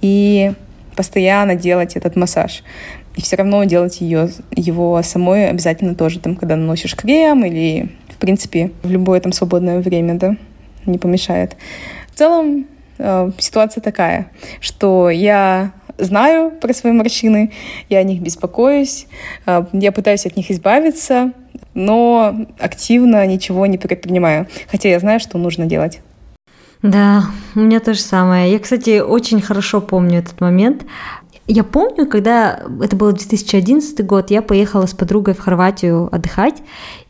[0.00, 0.52] и
[0.96, 2.62] постоянно делать этот массаж.
[3.16, 8.16] И все равно делать ее, его самой обязательно тоже, там, когда наносишь крем или, в
[8.16, 10.36] принципе, в любое там свободное время, да,
[10.84, 11.56] не помешает.
[12.12, 12.66] В целом,
[12.98, 14.30] э, ситуация такая,
[14.60, 17.52] что я знаю про свои морщины,
[17.88, 19.06] я о них беспокоюсь,
[19.46, 21.32] а, я пытаюсь от них избавиться,
[21.74, 26.00] но активно ничего не предпринимаю, хотя я знаю, что нужно делать.
[26.82, 28.52] Да, у меня то же самое.
[28.52, 30.84] Я, кстати, очень хорошо помню этот момент.
[31.46, 36.62] Я помню, когда это был 2011 год, я поехала с подругой в Хорватию отдыхать,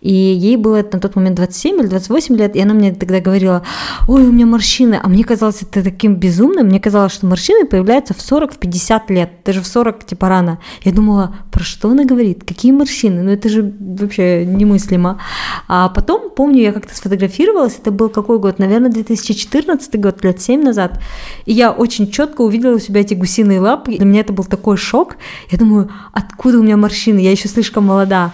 [0.04, 3.62] и ей было на тот момент 27 или 28 лет, и она мне тогда говорила,
[4.06, 8.12] ой, у меня морщины, а мне казалось это таким безумным, мне казалось, что морщины появляются
[8.12, 10.58] в 40-50 лет, даже в 40 типа рано.
[10.82, 12.44] Я думала, про что она говорит?
[12.44, 13.22] Какие морщины?
[13.22, 15.22] Ну это же вообще немыслимо.
[15.68, 18.58] А потом, помню, я как-то сфотографировалась, это был какой год?
[18.58, 21.00] Наверное, 2014 год, лет 7 назад.
[21.46, 23.96] И я очень четко увидела у себя эти гусиные лапы.
[23.96, 25.16] Для меня это был такой шок.
[25.50, 27.20] Я думаю, откуда у меня морщины?
[27.20, 28.32] Я еще слишком молода.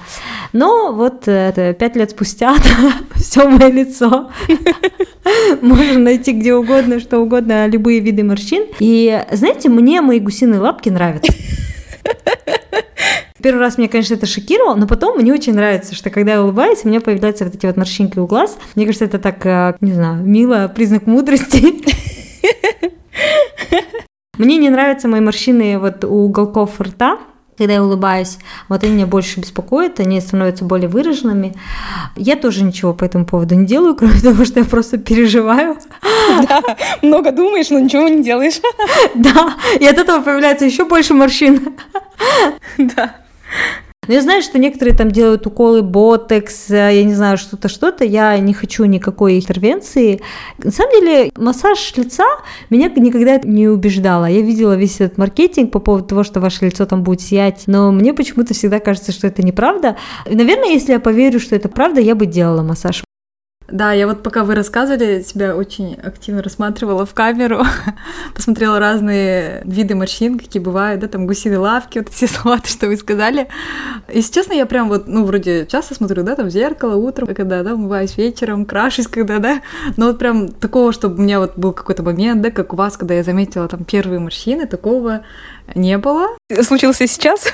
[0.52, 2.55] Но вот это пять лет спустя
[3.14, 4.31] все мое лицо.
[5.61, 8.64] Можно найти где угодно, что угодно, любые виды морщин.
[8.79, 11.33] И знаете, мне мои гусиные лапки нравятся.
[13.42, 16.81] Первый раз меня, конечно, это шокировало, но потом мне очень нравится, что когда я улыбаюсь,
[16.85, 18.59] у меня появляются вот эти вот морщинки у глаз.
[18.75, 21.83] Мне кажется, это так, э, не знаю, мило, признак мудрости.
[24.37, 27.18] Мне не нравятся мои морщины вот у уголков рта,
[27.61, 28.38] когда я улыбаюсь,
[28.70, 31.55] вот они меня больше беспокоят, они становятся более выраженными.
[32.16, 35.77] Я тоже ничего по этому поводу не делаю, кроме того, что я просто переживаю.
[36.49, 36.62] Да,
[37.03, 38.61] много думаешь, но ничего не делаешь.
[39.14, 41.75] Да, и от этого появляется еще больше морщин.
[42.79, 43.16] Да.
[44.08, 48.04] Но я знаю, что некоторые там делают уколы ботекс, э, я не знаю, что-то, что-то.
[48.04, 50.20] Я не хочу никакой интервенции.
[50.58, 52.24] На самом деле, массаж лица
[52.70, 54.24] меня никогда не убеждала.
[54.24, 57.92] Я видела весь этот маркетинг по поводу того, что ваше лицо там будет сиять, но
[57.92, 59.96] мне почему-то всегда кажется, что это неправда.
[60.26, 63.04] Наверное, если я поверю, что это правда, я бы делала массаж.
[63.70, 67.62] Да, я вот пока вы рассказывали, себя очень активно рассматривала в камеру,
[68.35, 72.96] посмотрела разные виды морщин, какие бывают, да, там гусиные лавки, вот все слова, что вы
[72.96, 73.48] сказали.
[74.12, 77.62] Если честно, я прям вот, ну, вроде часто смотрю, да, там в зеркало утром, когда,
[77.62, 79.62] да, умываюсь вечером, крашусь, когда, да,
[79.96, 82.96] но вот прям такого, чтобы у меня вот был какой-то момент, да, как у вас,
[82.96, 85.22] когда я заметила там первые морщины, такого
[85.74, 86.28] не было.
[86.62, 87.46] Случился сейчас?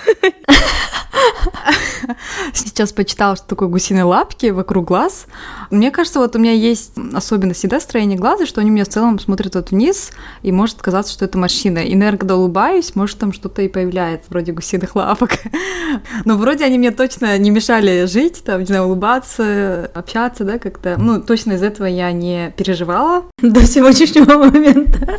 [2.52, 5.26] Сейчас почитала, что такое гусиные лапки вокруг глаз.
[5.70, 8.88] Мне кажется, вот у меня есть особенность да, строения глаза, что они у меня в
[8.88, 11.78] целом смотрят вот вниз, и может казаться, что это морщина.
[11.78, 15.30] И, наверное, когда улыбаюсь, может, там что-то и появляется, вроде гусиных лапок.
[16.24, 20.96] Но вроде они мне точно не мешали жить, там, не знаю, улыбаться, общаться, да, как-то.
[20.98, 23.24] Ну, точно из этого я не переживала.
[23.40, 25.18] До сегодняшнего момента.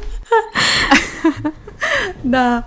[2.23, 2.63] Да.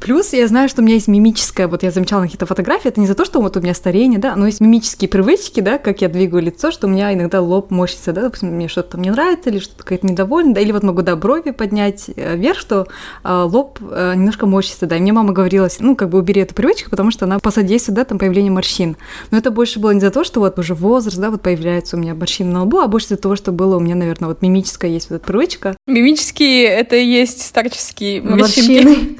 [0.00, 3.00] Плюс я знаю, что у меня есть мимическое, вот я замечала на какие-то фотографии, это
[3.00, 6.00] не за то, что вот у меня старение, да, но есть мимические привычки, да, как
[6.00, 9.10] я двигаю лицо, что у меня иногда лоб морщится, да, допустим, мне что-то там не
[9.10, 12.86] нравится или что-то какая-то недовольна, да, или вот могу, да, брови поднять э, вверх, что
[13.22, 16.54] э, лоб э, немножко морщится, да, и мне мама говорила, ну, как бы убери эту
[16.54, 18.96] привычку, потому что она посодействует, да, там, появлению морщин.
[19.30, 22.00] Но это больше было не за то, что вот уже возраст, да, вот появляется у
[22.00, 24.90] меня морщины на лбу, а больше за того, что было у меня, наверное, вот мимическая
[24.90, 25.76] есть вот эта привычка.
[25.86, 28.84] Мимические— это и есть старческие морщинки.
[28.84, 29.18] Морщины.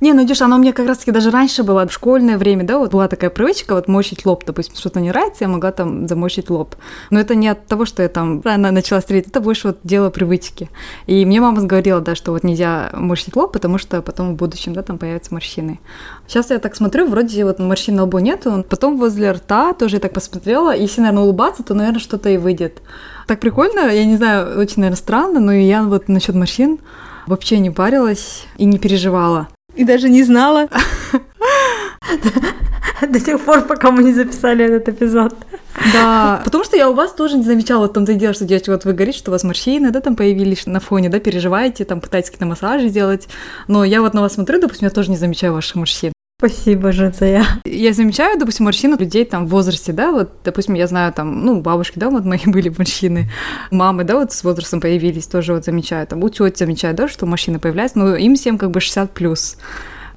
[0.00, 2.78] Не, ну, Дюша, она у меня как раз-таки даже раньше была, в школьное время, да,
[2.78, 6.50] вот была такая привычка, вот мочить лоб, допустим, что-то не нравится, я могла там замочить
[6.50, 6.74] лоб.
[7.10, 10.10] Но это не от того, что я там рано начала стрелять, это больше вот дело
[10.10, 10.68] привычки.
[11.06, 14.74] И мне мама говорила, да, что вот нельзя морщить лоб, потому что потом в будущем,
[14.74, 15.80] да, там появятся морщины.
[16.26, 20.00] Сейчас я так смотрю, вроде вот морщин на лбу нету, потом возле рта тоже я
[20.00, 22.82] так посмотрела, если, наверное, улыбаться, то, наверное, что-то и выйдет.
[23.26, 26.78] Так прикольно, я не знаю, очень, наверное, странно, но я вот насчет морщин
[27.26, 29.48] вообще не парилась и не переживала.
[29.76, 30.68] И даже не знала.
[33.08, 35.34] До тех пор, пока мы не записали этот эпизод.
[35.92, 38.70] Да, потому что я у вас тоже не замечала в том-то и дело, что, девочка,
[38.70, 42.00] вот вы говорите, что у вас морщины, да, там появились на фоне, да, переживаете, там
[42.00, 43.28] пытаетесь какие-то массажи делать,
[43.68, 46.12] но я вот на вас смотрю, допустим, я тоже не замечаю ваших морщин.
[46.38, 47.46] Спасибо, Жацая.
[47.64, 51.62] Я замечаю, допустим, морщины людей там в возрасте, да, вот, допустим, я знаю там, ну,
[51.62, 53.30] бабушки, да, вот мои были морщины,
[53.70, 57.24] мамы, да, вот с возрастом появились, тоже вот замечаю, там, у тети замечаю, да, что
[57.24, 59.56] морщины появляются, но им всем как бы 60 плюс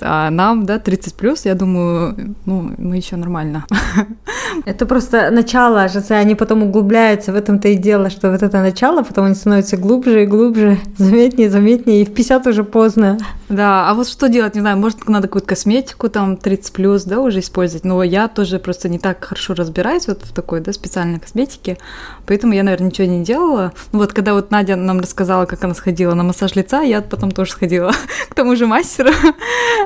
[0.01, 3.65] а нам, да, 30 плюс, я думаю, ну, мы еще нормально.
[4.65, 9.03] Это просто начало, же, они потом углубляются, в этом-то и дело, что вот это начало,
[9.03, 13.17] потом они становятся глубже и глубже, заметнее, заметнее, и в 50 уже поздно.
[13.49, 17.19] Да, а вот что делать, не знаю, может, надо какую-то косметику там 30 плюс, да,
[17.19, 21.19] уже использовать, но я тоже просто не так хорошо разбираюсь вот в такой, да, специальной
[21.19, 21.77] косметике,
[22.25, 23.73] поэтому я, наверное, ничего не делала.
[23.91, 27.31] Ну вот, когда вот Надя нам рассказала, как она сходила на массаж лица, я потом
[27.31, 27.91] тоже сходила
[28.29, 29.11] к тому же мастеру,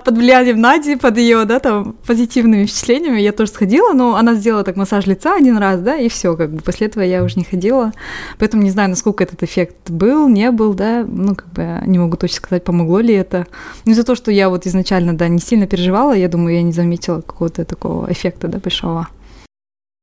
[0.04, 4.64] под влиянием Нади, под ее, да, там, позитивными впечатлениями я тоже сходила, но она сделала
[4.64, 7.44] так массаж лица один раз, да, и все, как бы после этого я уже не
[7.44, 7.92] ходила,
[8.40, 12.18] поэтому не знаю, насколько этот эффект был, не был, да, ну, как бы не могу
[12.18, 13.48] точно сказать, помогло ли это.
[13.86, 16.74] Но из-за того, что я вот изначально, да, не сильно переживала, я думаю, я не
[16.74, 19.08] заметила какого-то такого эффекта, да, большого.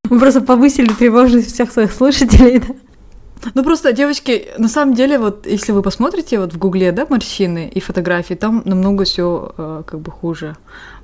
[0.09, 2.75] Мы просто повысили тревожность всех своих слушателей, да?
[3.55, 7.69] Ну просто, девочки, на самом деле, вот если вы посмотрите вот в Гугле, да, морщины
[7.69, 10.57] и фотографии, там намного все э, как бы хуже.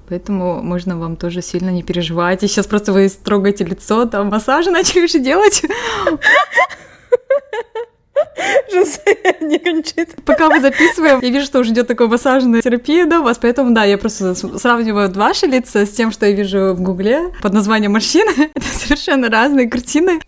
[0.08, 2.42] Поэтому можно вам тоже сильно не переживать.
[2.42, 5.62] И сейчас просто вы трогаете лицо, там массажи начали уже делать.
[10.24, 13.72] Пока мы записываем, я вижу, что уже идет такая массажная терапия да, у вас, поэтому
[13.72, 17.92] да, я просто сравниваю ваши лица с тем, что я вижу в Гугле под названием
[17.92, 18.50] мужчины.
[18.54, 20.20] Это совершенно разные картины.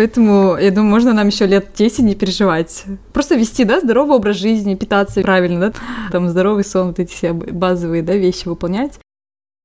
[0.00, 2.84] Поэтому, я думаю, можно нам еще лет 10 не переживать.
[3.12, 5.72] Просто вести, да, здоровый образ жизни, питаться правильно, да,
[6.10, 8.98] там здоровый сон, вот эти все базовые, да, вещи выполнять.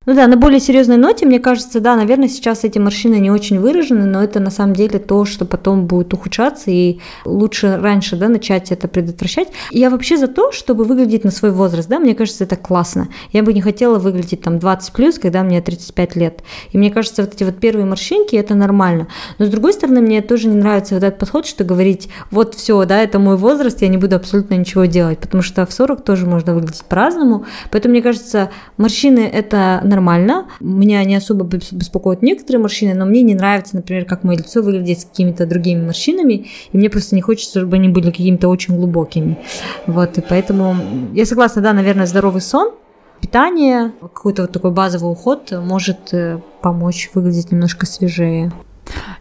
[0.06, 3.60] Ну да, на более серьезной ноте, мне кажется, да, наверное, сейчас эти морщины не очень
[3.60, 8.30] выражены, но это на самом деле то, что потом будет ухудшаться, и лучше раньше, да,
[8.30, 9.48] начать это предотвращать.
[9.72, 13.08] Я вообще за то, чтобы выглядеть на свой возраст, да, мне кажется, это классно.
[13.32, 16.44] Я бы не хотела выглядеть там 20 плюс, когда мне 35 лет.
[16.72, 19.08] И мне кажется, вот эти вот первые морщинки, это нормально.
[19.40, 22.86] Но с другой стороны, мне тоже не нравится вот этот подход, что говорить, вот все,
[22.86, 26.28] да, это мой возраст, я не буду абсолютно ничего делать, потому что в 40 тоже
[26.28, 27.46] можно выглядеть по-разному.
[27.72, 30.48] Поэтому, мне кажется, морщины это нормально.
[30.60, 35.00] Меня не особо беспокоят некоторые морщины, но мне не нравится, например, как мое лицо выглядит
[35.00, 39.38] с какими-то другими морщинами, и мне просто не хочется, чтобы они были какими-то очень глубокими.
[39.88, 40.76] Вот, и поэтому
[41.14, 42.72] я согласна, да, наверное, здоровый сон,
[43.22, 48.52] питание, какой-то вот такой базовый уход может э, помочь выглядеть немножко свежее.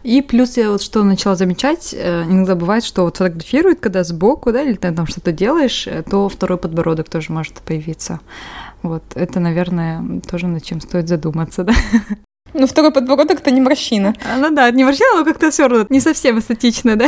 [0.03, 4.51] И плюс я вот что начала замечать, э, иногда бывает, что вот фотографируют, когда сбоку,
[4.51, 8.19] да, или ты там что-то делаешь, э, то второй подбородок тоже может появиться.
[8.87, 11.73] Вот это, наверное, тоже над чем стоит задуматься, да.
[12.57, 14.13] Ну, второй подбородок это не морщина.
[14.23, 17.07] А, ну да, не морщина, но как-то все равно не совсем эстетично, да.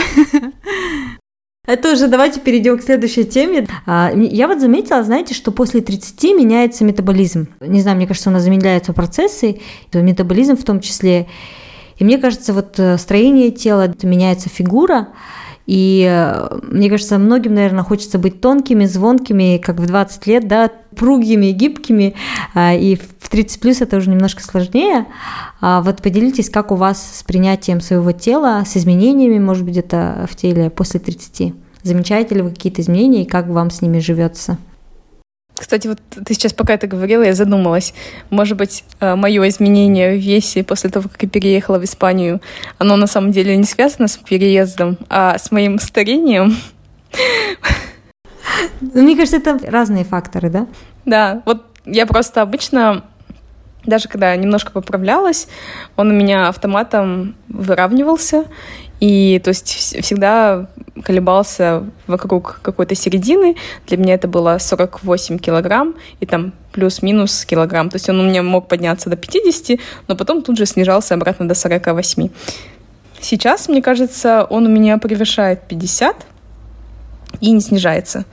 [1.65, 3.67] Это уже давайте перейдем к следующей теме.
[3.85, 7.47] А, я вот заметила, знаете, что после 30 меняется метаболизм.
[7.61, 9.61] Не знаю, мне кажется, у нас замедляются процессы,
[9.93, 11.27] метаболизм в том числе.
[11.97, 15.09] И мне кажется, вот э, строение тела, меняется фигура,
[15.65, 20.71] и э, мне кажется, многим, наверное, хочется быть тонкими, звонкими, как в 20 лет, да,
[20.97, 22.15] пругими, гибкими,
[22.53, 25.05] а, и в 30 плюс это уже немножко сложнее.
[25.61, 30.27] А вот поделитесь, как у вас с принятием своего тела, с изменениями, может быть, это
[30.29, 31.53] в теле после 30.
[31.83, 34.57] Замечаете ли вы какие-то изменения и как вам с ними живется?
[35.57, 37.93] Кстати, вот ты сейчас пока это говорила, я задумалась.
[38.29, 42.41] Может быть, э, мое изменение в весе после того, как я переехала в Испанию,
[42.77, 46.55] оно на самом деле не связано с переездом, а с моим старением.
[48.81, 50.67] Ну, мне кажется, это разные факторы, да?
[51.05, 53.03] Да, вот я просто обычно
[53.87, 55.47] даже когда немножко поправлялась,
[55.95, 58.43] он у меня автоматом выравнивался,
[58.99, 60.67] и то есть всегда
[61.03, 63.55] колебался вокруг какой-то середины.
[63.87, 67.89] Для меня это было 48 килограмм, и там плюс-минус килограмм.
[67.89, 71.47] То есть он у меня мог подняться до 50, но потом тут же снижался обратно
[71.47, 72.29] до 48.
[73.19, 76.25] Сейчас, мне кажется, он у меня превышает 50
[77.41, 78.25] и не снижается.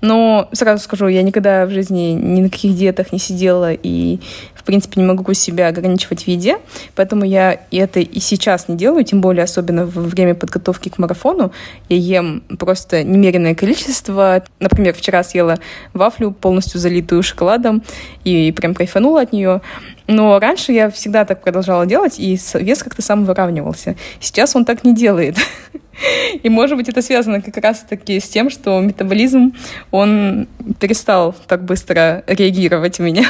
[0.00, 4.18] Но сразу скажу, я никогда в жизни ни на каких диетах не сидела и,
[4.54, 6.58] в принципе, не могу себя ограничивать в еде,
[6.94, 11.52] поэтому я это и сейчас не делаю, тем более особенно во время подготовки к марафону.
[11.88, 14.42] Я ем просто немеренное количество.
[14.58, 15.58] Например, вчера съела
[15.92, 17.82] вафлю, полностью залитую шоколадом,
[18.24, 19.60] и прям кайфанула от нее.
[20.10, 23.94] Но раньше я всегда так продолжала делать, и вес как-то сам выравнивался.
[24.18, 25.36] Сейчас он так не делает.
[26.42, 29.54] И, может быть, это связано как раз-таки с тем, что метаболизм,
[29.90, 30.48] он
[30.80, 33.24] перестал так быстро реагировать у меня.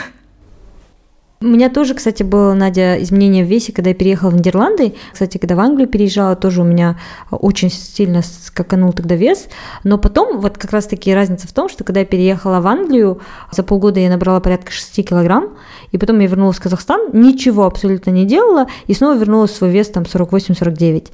[1.42, 4.92] У меня тоже, кстати, было, Надя, изменение в весе, когда я переехала в Нидерланды.
[5.10, 6.98] Кстати, когда в Англию переезжала, тоже у меня
[7.30, 9.46] очень сильно скаканул тогда вес.
[9.82, 13.62] Но потом, вот как раз-таки разница в том, что когда я переехала в Англию, за
[13.62, 15.56] полгода я набрала порядка 6 килограмм,
[15.92, 19.70] и потом я вернулась в Казахстан, ничего абсолютно не делала, и снова вернулась в свой
[19.70, 21.06] вес там 48-49.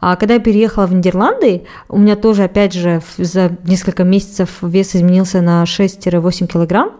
[0.00, 4.94] А когда я переехала в Нидерланды, у меня тоже, опять же, за несколько месяцев вес
[4.94, 6.92] изменился на 6-8 килограмм,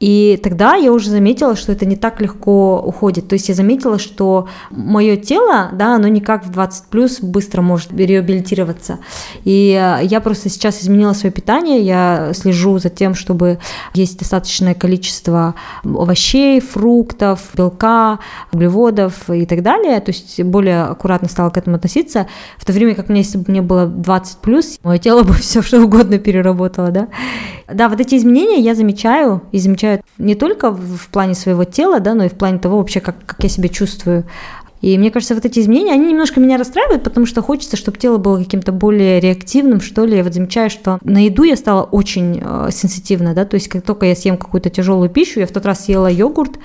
[0.00, 3.28] и тогда я уже заметила, что это не так легко уходит.
[3.28, 7.60] То есть я заметила, что мое тело, да, оно не как в 20 плюс быстро
[7.60, 8.98] может реабилитироваться.
[9.44, 13.58] И э, я просто сейчас изменила свое питание, я слежу за тем, чтобы
[13.92, 18.20] есть достаточное количество овощей, фруктов, белка,
[18.52, 20.00] углеводов и так далее.
[20.00, 22.26] То есть более аккуратно стала к этому относиться.
[22.56, 25.60] В то время как мне, если бы мне было 20 плюс, мое тело бы все
[25.60, 27.08] что угодно переработало, да.
[27.74, 32.14] Да, вот эти изменения я замечаю и замечаю не только в плане своего тела, да,
[32.14, 34.24] но и в плане того вообще, как, как я себя чувствую.
[34.80, 38.16] И мне кажется, вот эти изменения, они немножко меня расстраивают, потому что хочется, чтобы тело
[38.18, 40.16] было каким-то более реактивным, что ли.
[40.16, 43.82] Я вот замечаю, что на еду я стала очень э, сенситивна, да, то есть как
[43.82, 46.58] только я съем какую-то тяжелую пищу, я в тот раз съела йогурт,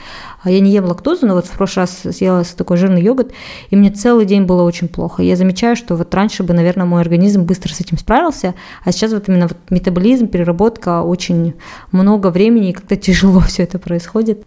[0.44, 3.32] а я не ем лактозу, но вот в прошлый раз съела такой жирный йогурт,
[3.70, 5.22] и мне целый день было очень плохо.
[5.22, 9.12] Я замечаю, что вот раньше бы, наверное, мой организм быстро с этим справился, а сейчас
[9.12, 11.54] вот именно вот метаболизм, переработка, очень
[11.92, 14.46] много времени, и как-то тяжело все это происходит.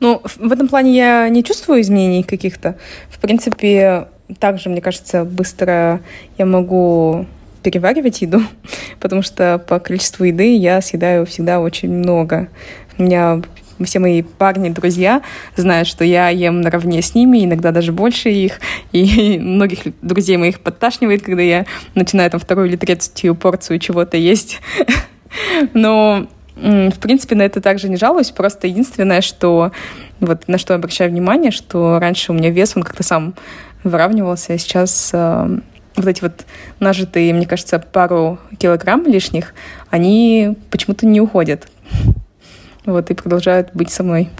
[0.00, 2.76] Ну, в этом плане я не чувствую изменений каких-то.
[3.10, 4.08] В принципе,
[4.38, 6.00] также, мне кажется, быстро
[6.36, 7.26] я могу
[7.62, 8.42] переваривать еду,
[9.00, 12.48] потому что по количеству еды я съедаю всегда очень много.
[12.96, 13.42] У меня
[13.84, 15.22] все мои парни, друзья
[15.56, 18.60] знают, что я ем наравне с ними, иногда даже больше их.
[18.92, 24.60] И многих друзей моих подташнивает, когда я начинаю там вторую или третью порцию чего-то есть.
[25.74, 26.26] Но,
[26.60, 28.30] в принципе, на это также не жалуюсь.
[28.30, 29.72] Просто единственное, что
[30.20, 33.34] вот на что я обращаю внимание, что раньше у меня вес, он как-то сам
[33.84, 35.58] выравнивался, а сейчас э,
[35.96, 36.44] вот эти вот
[36.80, 39.54] нажитые, мне кажется, пару килограмм лишних,
[39.90, 41.68] они почему-то не уходят.
[42.86, 44.30] Вот, и продолжают быть со мной.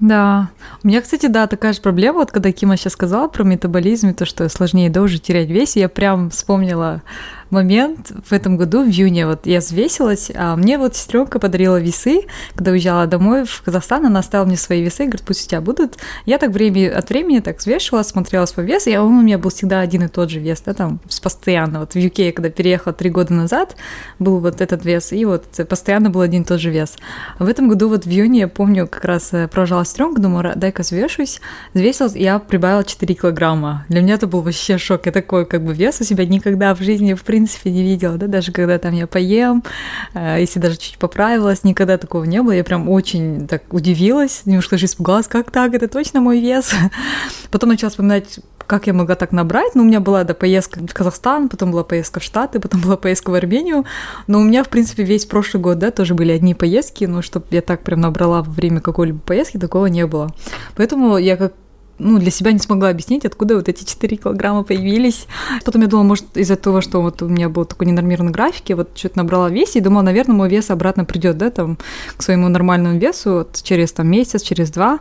[0.00, 0.50] Да.
[0.82, 4.14] У меня, кстати, да, такая же проблема, вот когда Кима сейчас сказала про метаболизм и
[4.14, 7.02] то, что сложнее да, терять вес, я прям вспомнила
[7.50, 12.22] момент в этом году, в июне, вот я взвесилась, а мне вот сестренка подарила весы,
[12.54, 15.96] когда уезжала домой в Казахстан, она оставила мне свои весы, говорит, пусть у тебя будут.
[16.26, 19.50] Я так время от времени так взвешивала, смотрела свой вес, и он у меня был
[19.50, 21.80] всегда один и тот же вес, да, там, постоянно.
[21.80, 23.76] Вот в UK, когда переехала три года назад,
[24.18, 26.96] был вот этот вес, и вот постоянно был один и тот же вес.
[27.38, 30.82] В этом году вот в июне, я помню, как раз э, прожала сестренку, думаю, дай-ка
[30.82, 31.40] взвешусь,
[31.74, 33.84] взвесилась, я прибавила 4 килограмма.
[33.88, 36.80] Для меня это был вообще шок, я такой как бы вес у себя никогда в
[36.80, 39.64] жизни, в принципе, принципе не видела, да, даже когда там я поем,
[40.12, 44.76] э, если даже чуть поправилась, никогда такого не было, я прям очень так удивилась, немножко
[44.76, 46.74] даже испугалась, как так, это точно мой вес.
[47.50, 49.74] Потом начала вспоминать, как я могла так набрать.
[49.74, 52.96] Ну, у меня была да, поездка в Казахстан, потом была поездка в Штаты, потом была
[52.96, 53.84] поездка в Армению.
[54.26, 57.46] Но у меня, в принципе, весь прошлый год, да, тоже были одни поездки, но чтобы
[57.50, 60.32] я так прям набрала во время какой-либо поездки, такого не было.
[60.76, 61.54] Поэтому я как
[62.00, 65.26] ну, для себя не смогла объяснить, откуда вот эти 4 килограмма появились.
[65.64, 68.76] Потом я думала, может, из-за того, что вот у меня был такой ненормированный график, я
[68.76, 71.78] вот что-то набрала вес, и думала, наверное, мой вес обратно придет, да, там,
[72.16, 75.00] к своему нормальному весу вот, через там месяц, через два.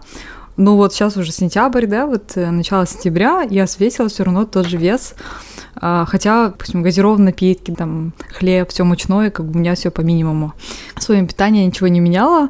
[0.58, 4.68] Ну вот сейчас уже сентябрь, да, вот э, начало сентября, я свесила все равно тот
[4.68, 5.16] же вес.
[5.76, 10.02] А, хотя, допустим, газированные напитки, там, хлеб, все мучное, как бы у меня все по
[10.02, 10.52] минимуму.
[10.98, 12.50] Своим питанием ничего не меняла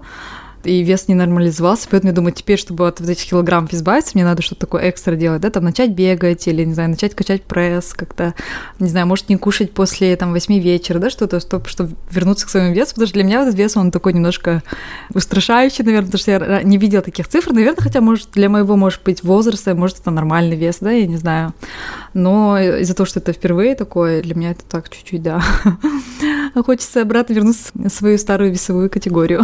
[0.64, 4.42] и вес не нормализовался, поэтому я думаю, теперь, чтобы от этих килограммов избавиться, мне надо
[4.42, 8.34] что-то такое экстра делать, да, там начать бегать или, не знаю, начать качать пресс, как-то,
[8.80, 12.50] не знаю, может не кушать после там 8 вечера, да, что-то, чтобы, чтобы вернуться к
[12.50, 14.64] своему весу, потому что для меня этот вес, он такой немножко
[15.14, 19.04] устрашающий, наверное, потому что я не видела таких цифр, наверное, хотя, может, для моего, может
[19.04, 21.54] быть, возраста, может, это нормальный вес, да, я не знаю,
[22.14, 25.42] но из-за того, что это впервые такое, для меня это так чуть-чуть, да,
[26.66, 29.44] хочется обратно вернуться в свою старую весовую категорию.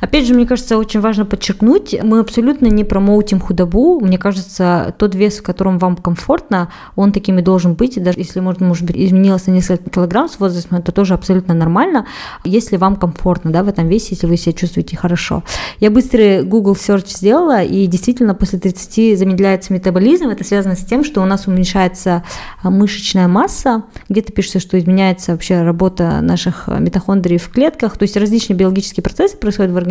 [0.00, 4.00] Опять же, мне кажется, очень важно подчеркнуть, мы абсолютно не промоутим худобу.
[4.00, 8.02] Мне кажется, тот вес, в котором вам комфортно, он таким и должен быть.
[8.02, 12.06] Даже если, может, может быть, изменилось на несколько килограмм с возрастом, это тоже абсолютно нормально,
[12.44, 15.42] если вам комфортно да, в этом весе, если вы себя чувствуете хорошо.
[15.78, 20.28] Я быстрый Google Search сделала, и действительно после 30 замедляется метаболизм.
[20.28, 22.24] Это связано с тем, что у нас уменьшается
[22.62, 23.84] а, мышечная масса.
[24.08, 27.96] Где-то пишется, что изменяется вообще работа наших митохондрий в клетках.
[27.96, 29.89] То есть различные биологические процессы происходят в организме,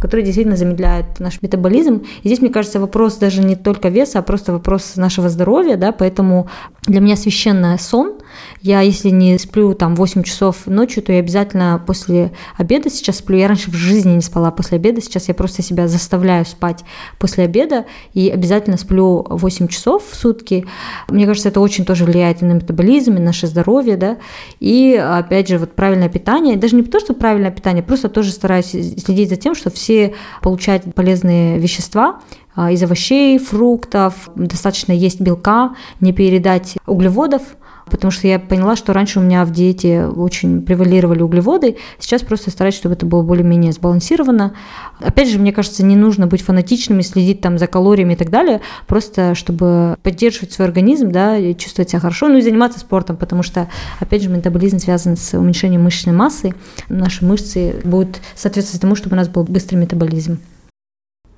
[0.00, 2.02] которые действительно замедляют наш метаболизм.
[2.22, 5.92] И здесь, мне кажется, вопрос даже не только веса, а просто вопрос нашего здоровья, да,
[5.92, 6.48] поэтому
[6.82, 8.14] для меня священный сон.
[8.62, 13.38] Я, если не сплю там 8 часов ночью, то я обязательно после обеда сейчас сплю.
[13.38, 16.84] Я раньше в жизни не спала после обеда, сейчас я просто себя заставляю спать
[17.18, 20.66] после обеда и обязательно сплю 8 часов в сутки.
[21.08, 24.18] Мне кажется, это очень тоже влияет и на метаболизм, и на наше здоровье, да.
[24.60, 28.70] И опять же, вот правильное питание, даже не то, что правильное питание, просто тоже стараюсь
[28.70, 32.20] следить за тем, что все получают полезные вещества,
[32.54, 37.42] а, из овощей, фруктов, достаточно есть белка, не передать углеводов,
[37.90, 42.50] потому что я поняла, что раньше у меня в диете очень превалировали углеводы, сейчас просто
[42.50, 44.54] стараюсь, чтобы это было более-менее сбалансировано.
[45.00, 48.60] Опять же, мне кажется, не нужно быть фанатичными, следить там за калориями и так далее,
[48.86, 53.42] просто чтобы поддерживать свой организм, да, и чувствовать себя хорошо, ну и заниматься спортом, потому
[53.42, 53.68] что,
[54.00, 56.54] опять же, метаболизм связан с уменьшением мышечной массы,
[56.88, 60.38] наши мышцы будут соответствовать тому, чтобы у нас был быстрый метаболизм.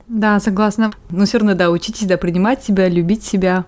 [0.08, 0.92] Да, согласна.
[1.10, 3.66] Но все равно, да, учитесь, да, принимать себя, любить себя,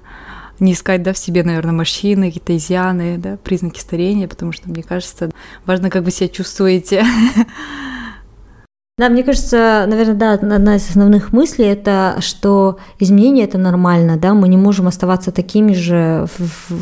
[0.61, 4.83] не искать, да, в себе, наверное, морщины, какие-то изъяны, да, признаки старения, потому что, мне
[4.83, 5.31] кажется,
[5.67, 7.05] важно, как вы себя чувствуете.
[8.99, 14.35] Да, мне кажется, наверное, да, одна из основных мыслей это, что изменения это нормально, да,
[14.35, 16.27] мы не можем оставаться такими же,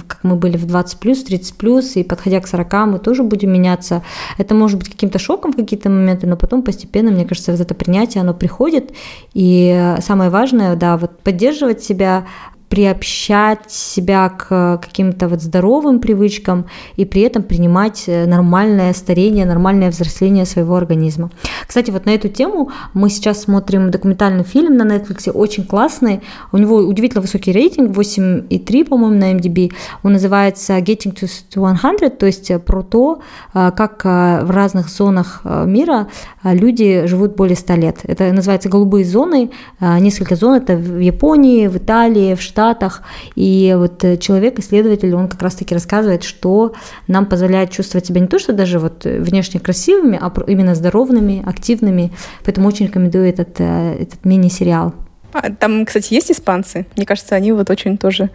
[0.09, 3.53] как мы были в 20 плюс, 30 плюс, и подходя к 40 мы тоже будем
[3.53, 4.03] меняться.
[4.37, 7.77] Это может быть каким-то шоком в какие-то моменты, но потом постепенно, мне кажется, вот это
[7.77, 8.91] принятие, оно приходит,
[9.35, 12.27] и самое важное, да, вот поддерживать себя,
[12.69, 16.67] приобщать себя к каким-то вот здоровым привычкам
[16.97, 21.31] и при этом принимать э, нормальное старение, нормальное взросление своего организма.
[21.67, 26.21] Кстати, вот на эту тему мы сейчас смотрим документальный фильм на Netflix, очень классный.
[26.53, 29.73] У него удивительно высокий рейтинг, 8,3, по-моему, на MDB.
[30.03, 33.21] Он называется Getting to 100, то есть про то,
[33.55, 36.09] э, как э, в разных зонах мира
[36.43, 37.97] люди живут более 100 лет.
[38.05, 39.51] Это называется голубые зоны.
[39.81, 43.03] Несколько зон, это в Японии, в Италии, в Штатах, Штатах.
[43.37, 46.73] И вот э, человек, исследователь, он как раз-таки рассказывает, что
[47.07, 52.11] нам позволяет чувствовать себя не то, что даже вот внешне красивыми, а именно здоровыми, активными.
[52.45, 54.93] Поэтому очень рекомендую этот, э, этот мини-сериал.
[55.33, 56.87] А, там, кстати, есть испанцы.
[56.97, 58.31] Мне кажется, они вот очень тоже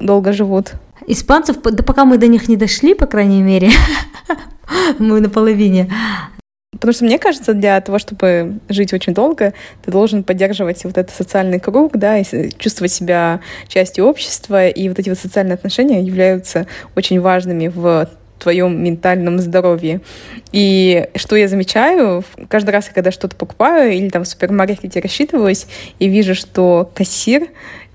[0.00, 0.72] долго живут.
[1.06, 3.70] Испанцев, да пока мы до них не дошли, по крайней мере,
[4.98, 5.88] мы на половине.
[6.72, 11.14] Потому что мне кажется, для того, чтобы жить очень долго, ты должен поддерживать вот этот
[11.14, 16.66] социальный круг, да, и чувствовать себя частью общества, и вот эти вот социальные отношения являются
[16.94, 20.02] очень важными в твоем ментальном здоровье.
[20.52, 25.66] И что я замечаю, каждый раз, когда что-то покупаю или там в супермаркете рассчитываюсь,
[25.98, 27.48] и вижу, что кассир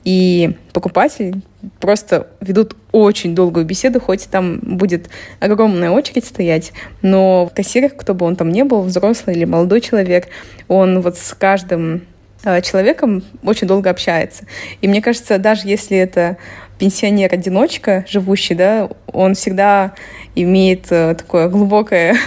[0.04, 1.42] и покупатель
[1.80, 8.14] просто ведут очень долгую беседу, хоть там будет огромная очередь стоять, но в кассирах, кто
[8.14, 10.28] бы он там не был, взрослый или молодой человек,
[10.68, 12.06] он вот с каждым
[12.44, 14.46] э, человеком очень долго общается.
[14.82, 16.38] И мне кажется, даже если это
[16.80, 19.94] пенсионер-одиночка, живущий, да, он всегда
[20.36, 22.18] имеет э, такое глубокое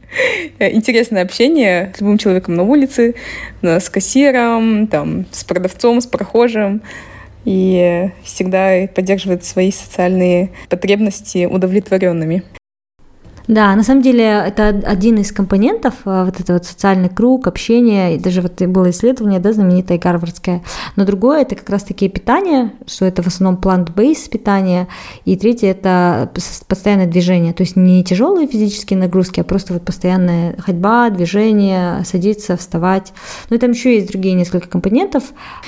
[0.58, 3.14] интересное общение с любым человеком на улице,
[3.62, 6.82] с кассиром, там, с продавцом, с прохожим
[7.44, 12.42] и всегда поддерживает свои социальные потребности удовлетворенными.
[13.50, 18.14] Да, на самом деле это один из компонентов, э, вот это вот социальный круг, общение,
[18.14, 20.62] и даже вот было исследование, да, знаменитое гарвардское.
[20.94, 24.86] Но другое это как раз-таки питание, что это в основном plant-based питание,
[25.24, 26.30] и третье это
[26.68, 32.56] постоянное движение, то есть не тяжелые физические нагрузки, а просто вот постоянная ходьба, движение, садиться,
[32.56, 33.12] вставать.
[33.48, 35.24] Ну и там еще есть другие несколько компонентов.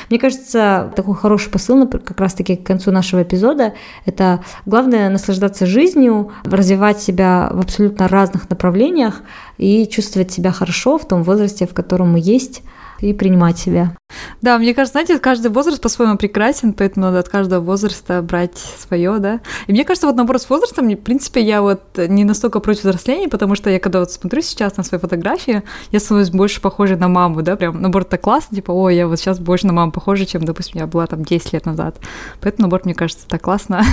[0.08, 3.74] Мне кажется, такой хороший посыл как раз-таки к концу нашего эпизода,
[4.06, 9.22] это главное наслаждаться жизнью, развивать себя в абсолютно разных направлениях
[9.56, 12.62] и чувствовать себя хорошо в том возрасте, в котором мы есть,
[13.02, 13.96] и принимать себя.
[14.40, 19.18] Да, мне кажется, знаете, каждый возраст по-своему прекрасен, поэтому надо от каждого возраста брать свое,
[19.18, 19.40] да.
[19.66, 23.28] И мне кажется, вот наоборот, с возрастом, в принципе, я вот не настолько против взросления,
[23.28, 27.08] потому что я когда вот смотрю сейчас на свои фотографии, я становлюсь больше похожей на
[27.08, 30.26] маму, да, прям, наоборот, так классно, типа, ой, я вот сейчас больше на маму похожа,
[30.26, 31.96] чем, допустим, я была там 10 лет назад.
[32.40, 33.84] Поэтому, наоборот, мне кажется, так классно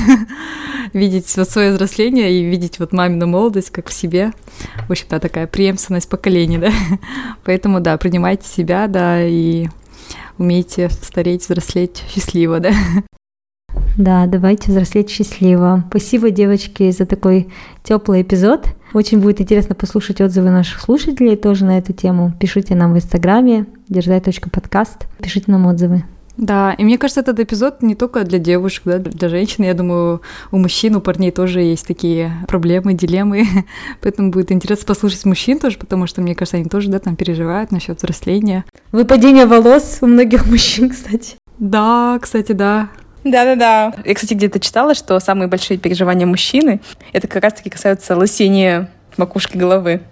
[0.94, 4.32] видеть вот свое взросление и видеть вот мамину молодость как в себе.
[4.88, 6.72] В общем-то, такая преемственность поколений, да.
[7.44, 9.68] Поэтому, да, принимайте себя, да, и
[10.38, 12.72] умейте стареть, взрослеть счастливо, да?
[13.98, 15.86] Да, давайте взрослеть счастливо.
[15.90, 17.50] Спасибо, девочки, за такой
[17.84, 18.68] теплый эпизод.
[18.94, 22.34] Очень будет интересно послушать отзывы наших слушателей тоже на эту тему.
[22.40, 25.08] Пишите нам в инстаграме держай.подкаст.
[25.22, 26.04] Пишите нам отзывы.
[26.40, 29.66] Да, и мне кажется, этот эпизод не только для девушек, да, для женщин.
[29.66, 30.22] Я думаю,
[30.52, 33.46] у мужчин, у парней тоже есть такие проблемы, дилеммы.
[34.02, 37.72] Поэтому будет интересно послушать мужчин тоже, потому что, мне кажется, они тоже, да, там переживают
[37.72, 38.64] насчет взросления.
[38.94, 41.36] Выпадение волос у многих мужчин, кстати.
[41.58, 42.88] Да, кстати, да.
[43.26, 43.94] Да-да-да.
[44.06, 46.80] Я, кстати, где-то читала, что самые большие переживания мужчины—
[47.12, 50.04] это как раз-таки касаются лысения макушки головы.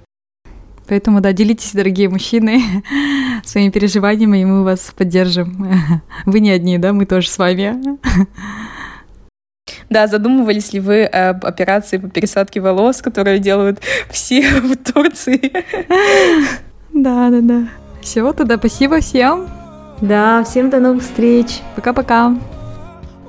[0.88, 2.62] Поэтому, да, делитесь, дорогие мужчины,
[3.44, 5.68] своими переживаниями, и мы вас поддержим.
[6.26, 7.76] Вы не одни, да, мы тоже с вами.
[9.90, 13.80] Да, задумывались ли вы об операции по пересадке волос, которую делают
[14.10, 15.52] все в Турции?
[16.94, 17.68] Да, да, да.
[18.02, 19.48] Все, тогда спасибо всем.
[20.02, 21.62] Да, всем до новых встреч.
[21.76, 22.36] Пока-пока.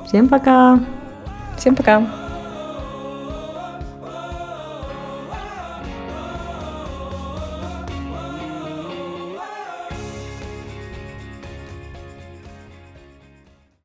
[0.07, 0.81] Всем пока.
[1.57, 2.28] Всем пока.